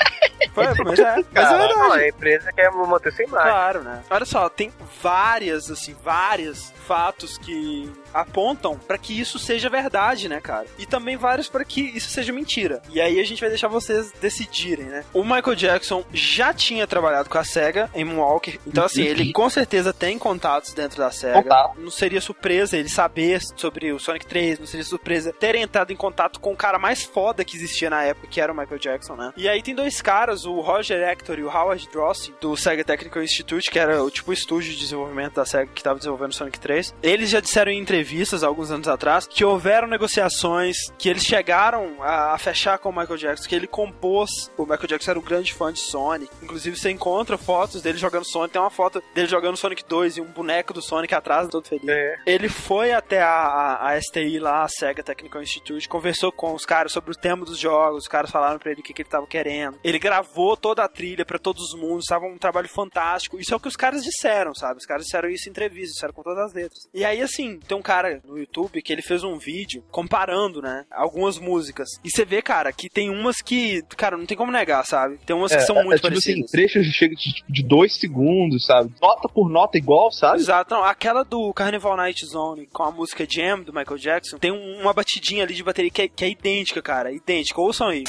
[0.54, 1.74] Foi, mas é, mas é verdade.
[1.74, 3.48] Não, a empresa quer manter sua imagem.
[3.50, 4.02] Claro, né?
[4.08, 4.72] Olha só, tem
[5.02, 10.66] várias, assim, vários fatos que apontam pra que isso seja verdade, né, cara?
[10.78, 12.82] E também vários pra que isso seja mentira.
[12.90, 15.04] E aí a gente vai deixar vocês decidirem, né?
[15.12, 19.48] O Michael Jackson já tinha trabalhado com a SEGA em Moonwalker, então assim, ele com
[19.48, 21.42] certeza tem contatos dentro da SEGA.
[21.42, 21.80] Contato.
[21.80, 25.96] Não seria surpresa ele saber sobre o Sonic 3, não seria surpresa ter entrado em
[25.96, 29.14] contato com o cara mais foda que existia na época, que era o Michael Jackson,
[29.14, 29.32] né?
[29.36, 33.22] E aí tem dois caras, o Roger Hector e o Howard Drossy, do Sega Technical
[33.22, 36.58] Institute, que era o tipo estúdio de desenvolvimento da SEGA que estava desenvolvendo o Sonic
[36.58, 36.94] 3.
[37.02, 42.17] Eles já disseram em entrevistas alguns anos atrás que houveram negociações, que eles chegaram a,
[42.18, 44.50] a fechar com o Michael Jackson, que ele compôs.
[44.56, 46.32] O Michael Jackson era um grande fã de Sonic.
[46.42, 48.52] Inclusive, você encontra fotos dele jogando Sonic.
[48.52, 51.88] Tem uma foto dele jogando Sonic 2 e um boneco do Sonic atrás, todo feliz.
[51.88, 52.16] É.
[52.26, 56.64] Ele foi até a, a, a STI lá, a SEGA Technical Institute, conversou com os
[56.64, 59.08] caras sobre o tema dos jogos, os caras falaram pra ele o que, que ele
[59.08, 59.78] tava querendo.
[59.82, 63.38] Ele gravou toda a trilha pra todos os mundos, tava um trabalho fantástico.
[63.38, 64.78] Isso é o que os caras disseram, sabe?
[64.78, 66.88] Os caras disseram isso em entrevista, disseram com todas as letras.
[66.92, 70.84] E aí, assim, tem um cara no YouTube que ele fez um vídeo comparando, né,
[70.90, 71.88] algumas músicas.
[72.08, 75.18] E você vê, cara, que tem umas que, cara, não tem como negar, sabe?
[75.26, 76.50] Tem umas que É, são é, muito tipo assim, parecidas.
[76.50, 78.90] trechos de, tipo, de dois segundos, sabe?
[79.00, 80.38] Nota por nota igual, sabe?
[80.38, 84.50] Exato, não, aquela do Carnival Night Zone com a música Jam do Michael Jackson, tem
[84.50, 87.60] um- uma batidinha ali de bateria que é, que é idêntica, cara, idêntica.
[87.60, 88.04] Ouçam aí.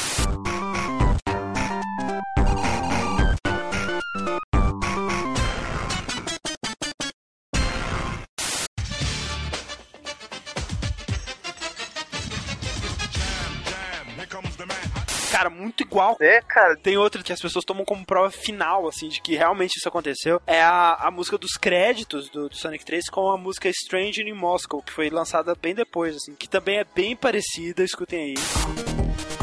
[15.40, 16.18] Cara, muito igual.
[16.20, 16.76] É, cara.
[16.76, 20.42] Tem outra que as pessoas tomam como prova final, assim, de que realmente isso aconteceu.
[20.46, 24.34] É a, a música dos créditos do, do Sonic 3 com a música Strange in
[24.34, 29.39] Moscow, que foi lançada bem depois, assim, que também é bem parecida, escutem aí.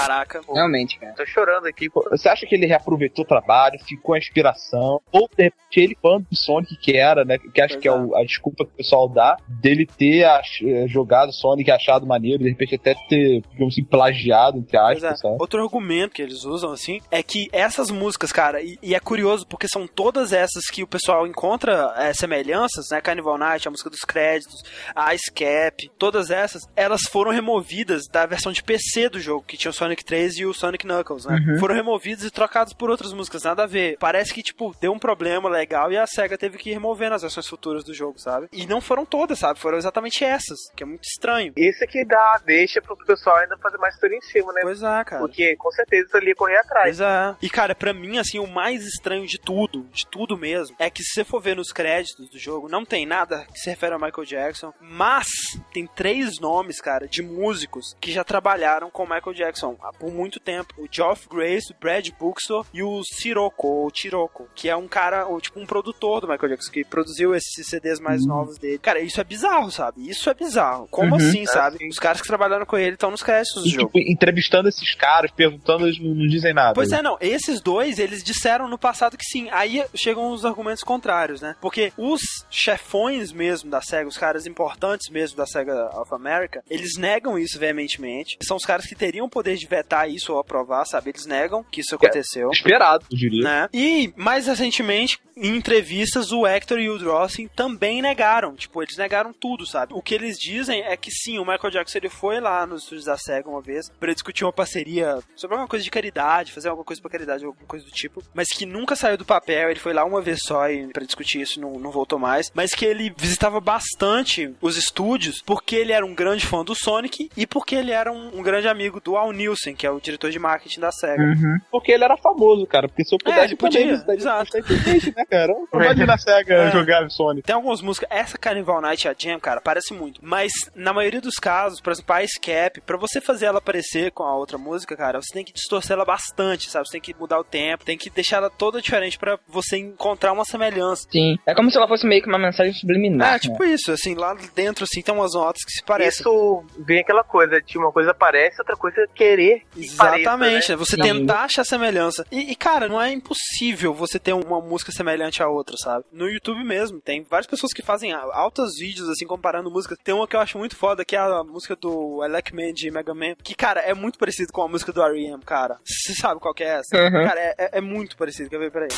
[0.00, 0.40] Caraca.
[0.52, 1.12] Realmente, cara.
[1.14, 1.88] Tô chorando aqui.
[2.10, 5.00] Você acha que ele reaproveitou o trabalho, ficou a inspiração?
[5.12, 7.38] Ou de repente ele, fã do Sonic que era, né?
[7.38, 10.86] Que acho que é o- a desculpa que o pessoal dá dele ter ach- eh,
[10.88, 15.06] jogado Sonic e achado maneiro, de repente até ter, digamos assim, plagiado, entre Pois é.
[15.08, 15.36] aspas, sabe?
[15.40, 19.46] Outro argumento que eles usam, assim, é que essas músicas, cara, e, e é curioso
[19.46, 23.00] porque são todas essas que o pessoal encontra é, semelhanças, né?
[23.00, 24.62] Carnival Night, a música dos créditos,
[24.94, 29.70] a Cap, todas essas, elas foram removidas da versão de PC do jogo, que tinha
[29.70, 31.36] o Sonic 3 e o Sonic Knuckles, né?
[31.46, 31.58] Uhum.
[31.58, 33.96] Foram removidas e trocadas por outras músicas, nada a ver.
[33.98, 37.22] Parece que, tipo, deu um problema legal e a SEGA teve que ir removendo as
[37.22, 38.48] versões futuras do jogo, sabe?
[38.52, 39.58] E não foram todas, sabe?
[39.58, 41.52] Foram exatamente essas, que é muito estranho.
[41.56, 44.60] Isso que dá, deixa pro pessoal ainda fazer mais história em cima, né?
[44.62, 45.18] Pois é, cara.
[45.18, 46.84] Porque com certeza isso ali ia correr atrás.
[46.84, 47.36] Pois é.
[47.42, 51.02] E cara, pra mim, assim, o mais estranho de tudo, de tudo mesmo, é que
[51.02, 53.98] se você for ver nos créditos do jogo, não tem nada que se refere a
[53.98, 55.26] Michael Jackson, mas
[55.72, 60.38] tem três nomes, cara, de músicos que já trabalharam com o Michael Jackson por muito
[60.40, 60.74] tempo.
[60.78, 65.26] O Geoff Grace, o Brad Buxtor e o Sirocco, ou Tirocco, que é um cara,
[65.26, 68.78] ou, tipo um produtor do Michael Jackson, que produziu esses CDs mais novos dele.
[68.78, 70.08] Cara, isso é bizarro, sabe?
[70.08, 70.86] Isso é bizarro.
[70.90, 71.16] Como Uhum.
[71.16, 71.78] assim, É, sabe?
[71.78, 71.88] sim.
[71.88, 73.86] Os caras que trabalharam com ele estão nos créditos do E, jogo.
[73.92, 76.74] tipo, entrevistando esses caras, perguntando, eles não, não dizem nada.
[76.74, 77.16] Pois é, não.
[77.20, 79.48] Esses dois, eles disseram no passado que sim.
[79.50, 81.56] Aí chegam os argumentos contrários, né?
[81.60, 82.20] Porque os
[82.50, 87.58] chefões mesmo da SEGA, os caras importantes mesmo da SEGA of America, eles negam isso
[87.58, 88.36] veementemente.
[88.42, 91.10] São os caras que teriam o poder de vetar isso ou aprovar, sabe?
[91.10, 92.50] Eles negam que isso aconteceu.
[92.50, 93.44] Esperado, eu diria.
[93.44, 93.68] Né?
[93.72, 98.54] E mais recentemente, em entrevistas, o Hector e o Drossin também negaram.
[98.54, 99.94] Tipo, eles negaram tudo, sabe?
[99.94, 103.04] O que eles dizem é que sim, o Michael Jackson ele foi lá nos estúdios
[103.04, 106.84] da SEGA uma vez pra discutir uma parceria sobre alguma coisa de caridade, fazer alguma
[106.84, 109.70] coisa pra caridade, alguma coisa do tipo, mas que nunca saiu do papel.
[109.70, 112.50] Ele foi lá uma vez só e pra discutir isso não, não voltou mais.
[112.54, 117.30] Mas que ele visitava bastante os estúdios porque ele era um grande fã do Sonic
[117.36, 120.30] e porque ele era um, um grande amigo do Al Nielsen, que é o diretor
[120.30, 121.22] de marketing da SEGA.
[121.22, 121.58] Uhum.
[121.70, 122.88] Porque ele era famoso, cara.
[122.88, 124.50] Porque se eu pudesse, É, ele eu também podia, visitaria exato.
[124.58, 125.52] bastante, né, cara?
[125.74, 126.70] Imagina a SEGA É.
[126.70, 127.46] jogar Sonic.
[127.46, 130.20] Tem algumas músicas, essa Carnival Night e a Jam, cara, parece muito.
[130.22, 134.10] Mas na maioria dos casos, por exemplo, a Ice Cap, pra você fazer ela parecer
[134.12, 136.86] com a outra música, cara, você tem que distorcer ela bastante, sabe?
[136.86, 140.32] Você tem que mudar o tempo, tem que deixar ela toda diferente pra você encontrar
[140.32, 141.06] uma semelhança.
[141.10, 141.36] Sim.
[141.46, 143.34] É como se ela fosse meio que uma mensagem subliminar.
[143.34, 146.20] É, tipo isso, assim, lá dentro, assim, tem umas notas que se parecem.
[146.20, 149.06] Isso vem aquela coisa de uma coisa parece, outra coisa é
[149.40, 150.76] querer que Exatamente, pareça, né?
[150.76, 151.02] você Sim.
[151.02, 152.26] tentar achar semelhança.
[152.30, 156.04] E, e, cara, não é impossível você ter uma música semelhante à outra, sabe?
[156.12, 159.98] No YouTube mesmo, tem várias pessoas que fazem altos vídeos, assim, comparando músicas.
[160.02, 162.90] Tem uma que eu acho muito foda, que é a música do Elec Man de
[162.90, 165.78] Mega Man, que, cara, é muito parecido com a música do R.E.M., cara.
[165.84, 166.96] Você sabe qual que é essa?
[166.96, 167.10] Uhum.
[167.26, 168.50] Cara, é, é- é muito parecido.
[168.50, 168.70] Quer ver?
[168.70, 168.88] Peraí.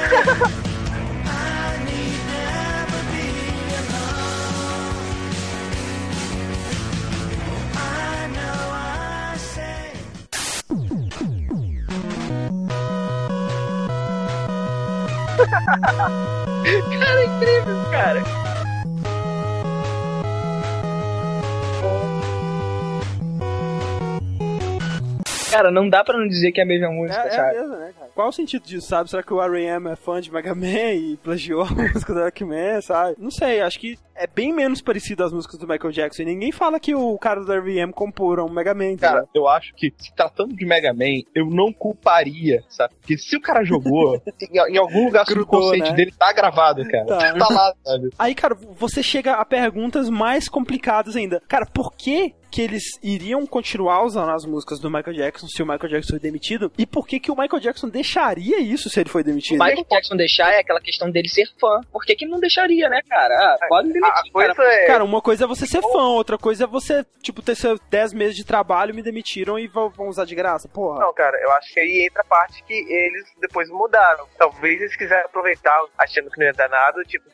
[17.90, 18.20] cara.
[25.50, 27.56] Cara, não dá pra não dizer que é a mesma música, É, é sabe?
[27.58, 28.09] mesmo, né, cara?
[28.20, 29.08] Qual o sentido disso, sabe?
[29.08, 29.88] Será que o R.E.M.
[29.88, 33.16] é fã de Mega Man e plagiou a música do Rockman, sabe?
[33.18, 36.22] Não sei, acho que é bem menos parecido às músicas do Michael Jackson.
[36.22, 37.90] E ninguém fala que o cara do R.E.M.
[37.90, 39.30] compôs um Mega Man, Cara, entendeu?
[39.42, 42.92] eu acho que, se tratando de Mega Man, eu não culparia, sabe?
[43.00, 45.96] Porque se o cara jogou, em, em algum lugar Grudou, subconsciente né?
[45.96, 47.06] dele tá gravado, cara.
[47.06, 47.32] Tá.
[47.32, 48.10] Tá, lá, sabe?
[48.18, 51.42] Aí, cara, você chega a perguntas mais complicadas ainda.
[51.48, 55.66] Cara, por que que eles iriam continuar usando as músicas do Michael Jackson se o
[55.66, 56.70] Michael Jackson foi demitido?
[56.76, 59.58] E por que que o Michael Jackson deixaria isso se ele foi O demitido?
[59.62, 61.80] Michael Jackson deixar é aquela questão dele ser fã.
[61.92, 63.34] Por que, que não deixaria, né, cara?
[63.34, 64.72] Ah, pode me demitir, A coisa cara.
[64.74, 64.86] é.
[64.86, 68.12] Cara, uma coisa é você ser fã, outra coisa é você, tipo, ter seus 10
[68.12, 70.68] meses de trabalho, me demitiram e vão, vão usar de graça.
[70.68, 71.00] Porra.
[71.00, 74.26] Não, cara, eu acho que aí entra a parte que eles depois mudaram.
[74.38, 77.24] Talvez eles quiseram aproveitar, achando que não ia dar nada, tipo,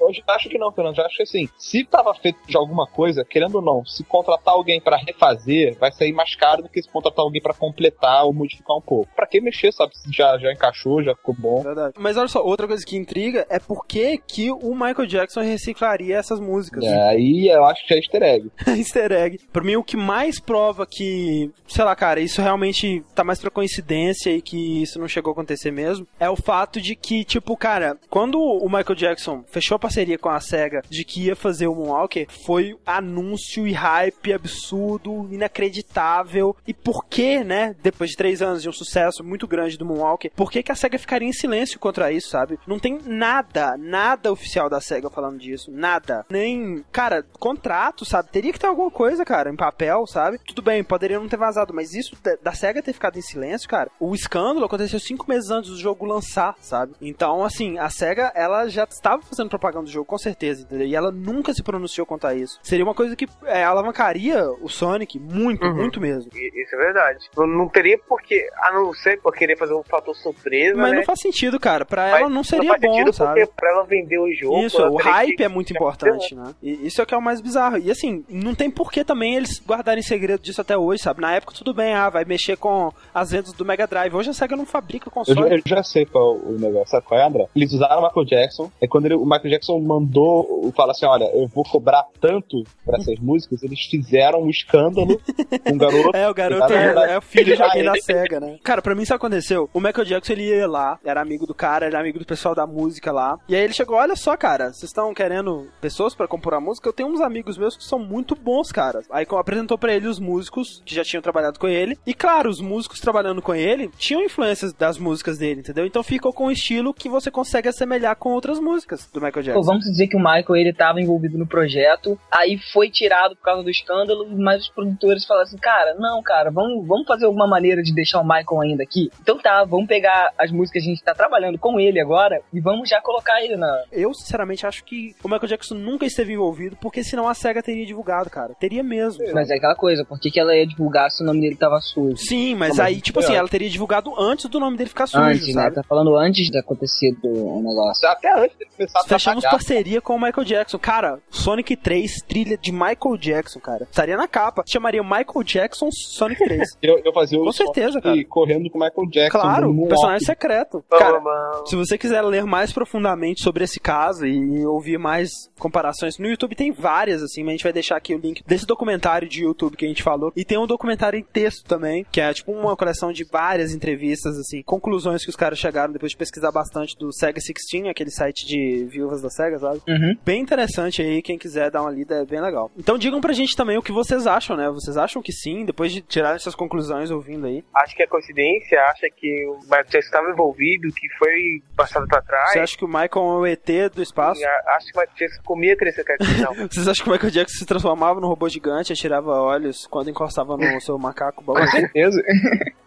[0.00, 0.98] Eu já acho que não, Fernando.
[0.98, 4.54] Eu acho que assim, se tava feito de alguma coisa, querendo ou não, se contratar
[4.54, 8.32] alguém pra refazer, vai sair mais caro do que se contratar alguém pra completar ou
[8.32, 9.08] modificar um pouco.
[9.14, 9.83] Pra que mexer, sabe?
[9.92, 11.62] Se já, já encaixou, já ficou bom.
[11.62, 11.94] Verdade.
[11.98, 16.16] Mas olha só, outra coisa que intriga é por que, que o Michael Jackson reciclaria
[16.16, 16.84] essas músicas.
[16.84, 18.50] É, aí eu acho que é easter egg.
[18.84, 19.40] Easter egg.
[19.52, 23.50] Pra mim, o que mais prova que, sei lá, cara, isso realmente tá mais pra
[23.50, 27.56] coincidência e que isso não chegou a acontecer mesmo, é o fato de que, tipo,
[27.56, 31.66] cara, quando o Michael Jackson fechou a parceria com a SEGA de que ia fazer
[31.66, 36.56] o Moonwalker, foi anúncio e hype absurdo, inacreditável.
[36.66, 40.30] E por que, né, depois de três anos de um sucesso muito grande do Moonwalker,
[40.36, 42.58] por que, que a SEGA ficaria em silêncio contra isso, sabe?
[42.66, 45.70] Não tem nada, nada oficial da SEGA falando disso.
[45.72, 46.24] Nada.
[46.30, 48.30] Nem, cara, contrato, sabe?
[48.30, 50.38] Teria que ter alguma coisa, cara, em papel, sabe?
[50.46, 53.90] Tudo bem, poderia não ter vazado, mas isso da- SEGA ter ficado em silêncio, cara,
[53.98, 56.94] o escândalo aconteceu cinco meses antes do jogo lançar, sabe?
[57.00, 60.86] Então, assim, a SEGA, ela já estava fazendo propaganda do jogo, com certeza, entendeu?
[60.86, 62.58] E ela nunca se pronunciou contra isso.
[62.62, 65.74] Seria uma coisa que é, alavancaria o Sonic muito, Uhum.
[65.74, 66.30] muito mesmo.
[66.34, 67.28] isso é verdade.
[67.36, 70.96] Não, não teria porque, a não ser por querer fazer um fator surpresa, Mas né?
[70.98, 71.84] não faz sentido, cara.
[71.84, 73.46] Pra Mas ela não seria faz bom, sentido sabe?
[73.46, 74.60] Pra ela vender o jogo.
[74.60, 76.54] Isso, o hype é muito importante, né?
[76.62, 77.78] E isso é o que é o mais bizarro.
[77.78, 81.20] E assim, não tem por que também eles guardarem segredo disso até hoje, sabe?
[81.20, 84.14] Na época tudo bem, ah, vai mexer com as vendas do Mega Drive.
[84.14, 85.40] Hoje a SEGA não fabrica Eu, console.
[85.48, 87.46] já- eu já sei qual o negócio, sabe qual é, André?
[87.54, 91.24] Eles usaram o Michael Jackson, e quando ele- o Michael Jackson mandou, fala assim, olha,
[91.34, 95.20] eu vou cobrar tanto pra essas músicas, eles fizeram um escândalo
[95.64, 96.10] com o garoto.
[96.14, 98.58] É, o garoto verdade, é, é o filho de alguém ele- da SEGA, né?
[98.62, 99.43] Cara, pra mim isso aconteceu.
[99.72, 102.66] O Michael Jackson, ele ia lá, era amigo do cara, era amigo do pessoal da
[102.66, 103.38] música lá.
[103.48, 106.88] E aí ele chegou, olha só, cara, vocês estão querendo pessoas pra compor a música?
[106.88, 109.02] Eu tenho uns amigos meus que são muito bons, cara.
[109.10, 111.98] Aí apresentou pra ele os músicos que já tinham trabalhado com ele.
[112.06, 115.84] E claro, os músicos trabalhando com ele tinham influências das músicas dele, entendeu?
[115.84, 119.42] Então ficou com um estilo que você consegue assemelhar com outras músicas do Michael Pô,
[119.42, 119.62] Jackson.
[119.62, 123.62] vamos dizer que o Michael ele tava envolvido no projeto, aí foi tirado por causa
[123.62, 127.82] do escândalo, mas os produtores falaram assim, cara, não, cara, vamos, vamos fazer alguma maneira
[127.82, 129.10] de deixar o Michael ainda aqui.
[129.20, 132.60] Então tá, vamos pegar as músicas que a gente tá trabalhando com ele agora e
[132.60, 133.84] vamos já colocar ele na.
[133.92, 137.86] Eu, sinceramente, acho que o Michael Jackson nunca esteve envolvido, porque senão a SEGA teria
[137.86, 138.54] divulgado, cara.
[138.58, 139.24] Teria mesmo.
[139.32, 141.80] Mas é aquela coisa, por que, que ela ia divulgar se o nome dele tava
[141.80, 142.16] sujo?
[142.16, 145.06] Sim, mas mas aí, tipo foi assim, ela teria divulgado antes do nome dele ficar
[145.06, 145.62] sujo, Antes, né?
[145.62, 145.74] sabe?
[145.76, 148.08] Tá falando antes de acontecer o negócio.
[148.08, 149.50] Até antes dele começar a Fechamos trabalhar.
[149.50, 150.78] parceria com o Michael Jackson.
[150.78, 153.84] Cara, Sonic 3, trilha de Michael Jackson, cara.
[153.84, 154.64] Estaria na capa.
[154.66, 156.76] Chamaria Michael Jackson Sonic 3.
[156.82, 158.24] Eu, eu fazia o Com certeza, Sonic cara.
[158.28, 159.23] correndo com o Michael Jackson.
[159.30, 160.84] Claro, no personagem secreto.
[160.90, 161.20] Cara.
[161.66, 166.54] Se você quiser ler mais profundamente sobre esse caso e ouvir mais comparações, no YouTube
[166.54, 169.76] tem várias, assim, mas a gente vai deixar aqui o link desse documentário de YouTube
[169.76, 170.32] que a gente falou.
[170.36, 174.36] E tem um documentário em texto também, que é tipo uma coleção de várias entrevistas,
[174.38, 178.46] assim, conclusões que os caras chegaram depois de pesquisar bastante do Sega 16, aquele site
[178.46, 179.80] de viúvas da Sega, sabe?
[179.88, 180.16] Uhum.
[180.24, 182.70] Bem interessante aí, quem quiser dar uma lida é bem legal.
[182.76, 184.68] Então digam pra gente também o que vocês acham, né?
[184.70, 187.64] Vocês acham que sim, depois de tirar essas conclusões ouvindo aí?
[187.74, 192.20] Acho que é coincidência, acha que o Michael Jackson estava envolvido, que foi passado pra
[192.22, 192.52] trás.
[192.52, 194.40] Você acha que o Michael é o ET do espaço?
[194.44, 196.04] A- Acho que o Michael Jackson comia crescer
[196.40, 196.54] não.
[196.68, 200.56] Vocês acham que o Michael Jackson se transformava num robô gigante, atirava olhos quando encostava
[200.56, 202.20] no seu macaco Com certeza.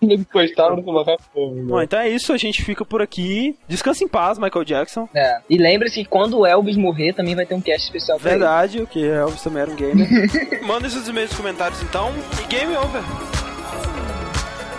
[0.02, 1.24] Eles gostaram do macaco.
[1.34, 3.58] Bom, então é isso, a gente fica por aqui.
[3.68, 5.08] Descansa em paz, Michael Jackson.
[5.16, 5.40] É.
[5.50, 8.30] E lembre-se que quando o Elvis morrer, também vai ter um cast especial pra.
[8.32, 10.08] Verdade, o que Elvis também era um gamer.
[10.66, 12.12] Manda esses e-mails nos comentários então
[12.42, 13.02] e game over.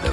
[0.03, 0.13] The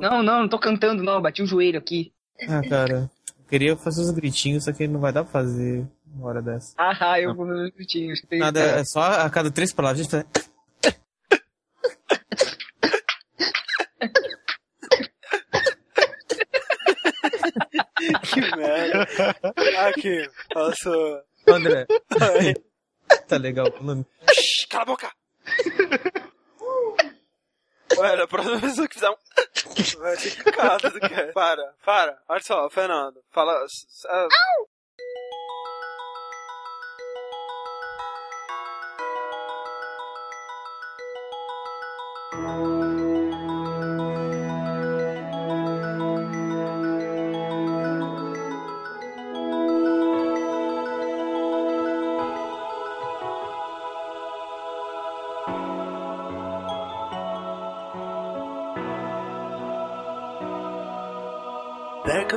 [0.00, 1.20] Não, não, não tô cantando, não.
[1.20, 2.12] Bati o joelho aqui.
[2.48, 3.10] Ah, cara.
[3.38, 6.74] Eu queria fazer os gritinhos, só que não vai dar pra fazer uma hora dessa.
[6.78, 8.20] Ah, eu vou ver os gritinhos.
[8.28, 10.00] Tem- Nada, é só a cada três palavras.
[10.00, 10.40] A gente tá...
[18.22, 19.06] Que merda.
[19.88, 21.20] Aqui, passou.
[21.48, 22.54] André, Oi.
[23.28, 23.66] tá legal.
[23.80, 25.10] Não- Shhh, cala a boca!
[27.98, 29.16] Ué, da próxima pessoa que fizer um.
[30.00, 31.22] Vai ser cicada do que.
[31.32, 32.18] Para, para.
[32.28, 33.20] Olha só, Fernando.
[33.30, 33.64] Fala.
[34.08, 34.28] ah,
[42.36, 42.93] There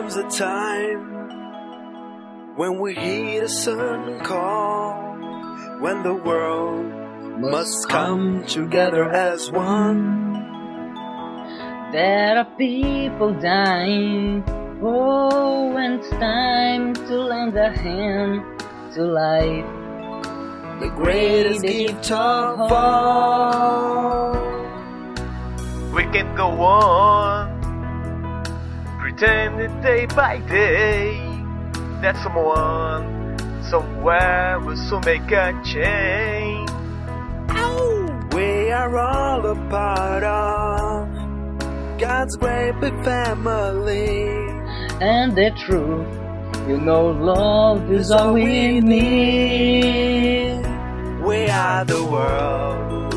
[0.08, 1.04] comes a time
[2.56, 4.96] when we hear a certain call,
[5.82, 6.86] when the world
[7.40, 10.34] must come together as one.
[11.92, 14.46] There are people dying.
[14.82, 18.44] Oh, when it's time to lend a hand
[18.94, 19.66] to life.
[20.80, 24.32] The greatest gift of all.
[25.94, 27.47] We can go on
[29.18, 31.18] pretending day by day
[32.02, 36.70] that someone somewhere will soon make a change.
[38.34, 41.10] We are all a part of
[42.00, 44.28] God's great big family.
[45.02, 46.08] And the truth,
[46.68, 50.64] you know, love is all we need.
[51.24, 53.14] We are the world.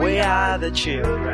[0.00, 1.33] We are the children.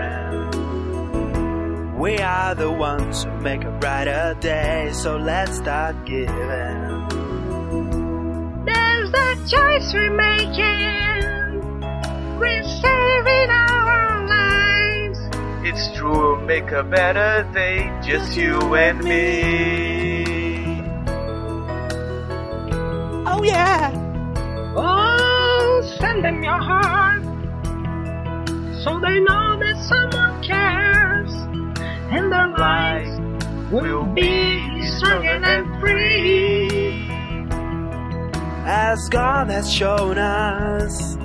[2.00, 4.90] We are the ones who make a brighter day.
[4.94, 6.80] So let's start giving.
[8.64, 11.60] There's a choice we're making.
[12.40, 15.18] We're saving our lives.
[15.68, 20.24] It's true, we'll make a better day, just you and me.
[23.26, 23.92] Oh yeah.
[24.74, 27.22] Oh, send them your heart.
[28.84, 30.79] So they know that someone cares.
[32.12, 33.20] And their lives
[33.70, 37.06] will be stronger and free.
[38.66, 41.16] As God has shown us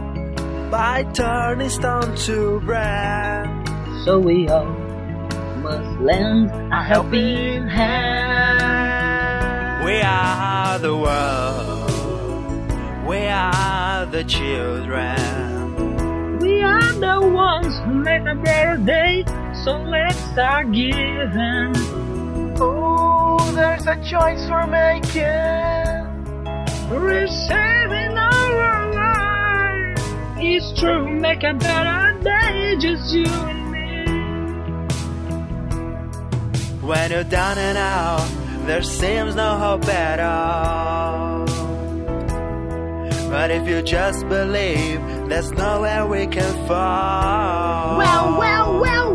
[0.69, 3.47] by turning stone to bread.
[4.03, 4.65] So we all
[5.63, 8.65] must lend a helping hand.
[9.85, 11.89] We are the world.
[13.07, 16.39] We are the children.
[16.39, 19.25] We are the ones who make a better day.
[19.65, 21.73] So let's start giving.
[22.61, 25.23] Oh, there's a choice we're making.
[26.91, 30.03] We're saving our lives.
[30.37, 34.05] It's true, make a better day, just you and me.
[36.87, 38.29] When you're down and out,
[38.67, 41.45] there seems no hope at all.
[43.31, 47.97] But if you just believe, there's nowhere we can fall.
[47.97, 49.14] Well, well, well, well, let's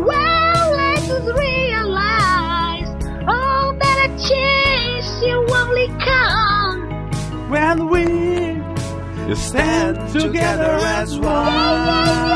[1.33, 2.89] realize
[3.27, 7.49] all that a change will only come.
[7.49, 12.31] when we stand together as one.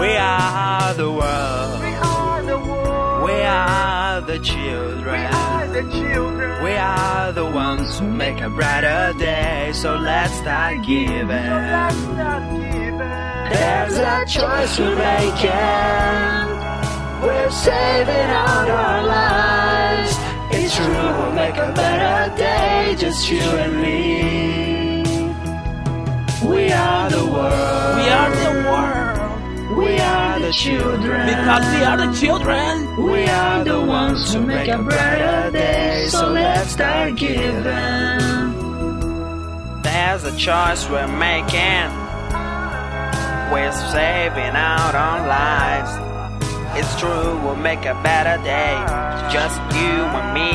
[0.00, 1.80] We are the world.
[1.82, 3.24] We are the world.
[3.24, 5.14] We are the children.
[5.14, 6.64] We are the children.
[6.64, 9.72] We are the ones who make a brighter day.
[9.74, 11.28] So let's start giving.
[11.28, 12.98] Let's start giving.
[12.98, 16.59] There's a choice we're making.
[17.22, 20.16] We're saving out our lives.
[20.52, 25.02] It's true, we'll make a better day, just you and me.
[26.48, 27.96] We are the world.
[27.96, 29.78] We are the world.
[29.78, 31.26] We are the children.
[31.26, 32.96] Because we are the children.
[33.04, 36.06] We are the ones who make a brighter day.
[36.08, 37.62] So let's start giving.
[39.82, 41.90] There's a choice we're making.
[43.52, 46.09] We're saving out our lives.
[46.80, 48.74] It's true, we'll make a better day.
[49.30, 50.50] Just you and me.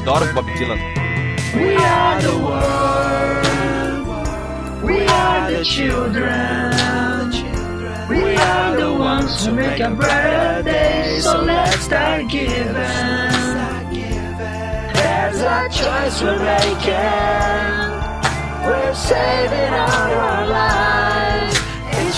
[0.00, 0.80] Adoro Bob Dylan.
[1.54, 3.46] We are the world.
[4.82, 6.72] We are the children.
[8.08, 11.20] We are the ones who make a better day.
[11.20, 12.72] So let's start giving.
[14.96, 17.90] There's a choice we're making.
[18.64, 21.29] We're saving out our lives.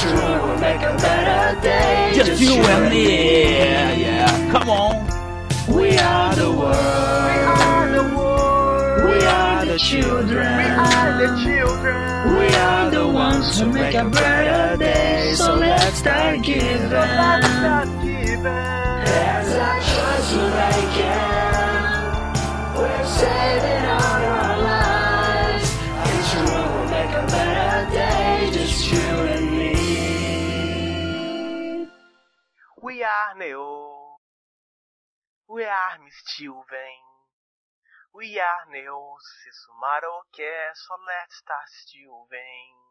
[0.03, 2.11] It's Just you will make a better day.
[2.13, 3.55] Just you and me.
[3.55, 4.51] Yeah, yeah.
[4.51, 5.07] Come on.
[5.73, 7.31] We are the world.
[7.31, 9.05] We are the world.
[9.05, 10.57] We are the children.
[10.59, 12.37] We are the children.
[12.37, 15.35] We are the ones who make a better day.
[15.37, 16.91] So let's start giving.
[16.91, 18.43] So let's start giving.
[18.43, 21.31] There's a choice we're making.
[22.75, 25.71] We're saving all our lives.
[26.11, 28.51] Each one will make a better day.
[28.53, 29.42] Just you
[32.83, 34.19] We are Neo.
[35.49, 36.99] We are Miss Steven.
[38.13, 39.15] We are Neo.
[39.21, 42.82] Se somar o que é, só let's start Steven.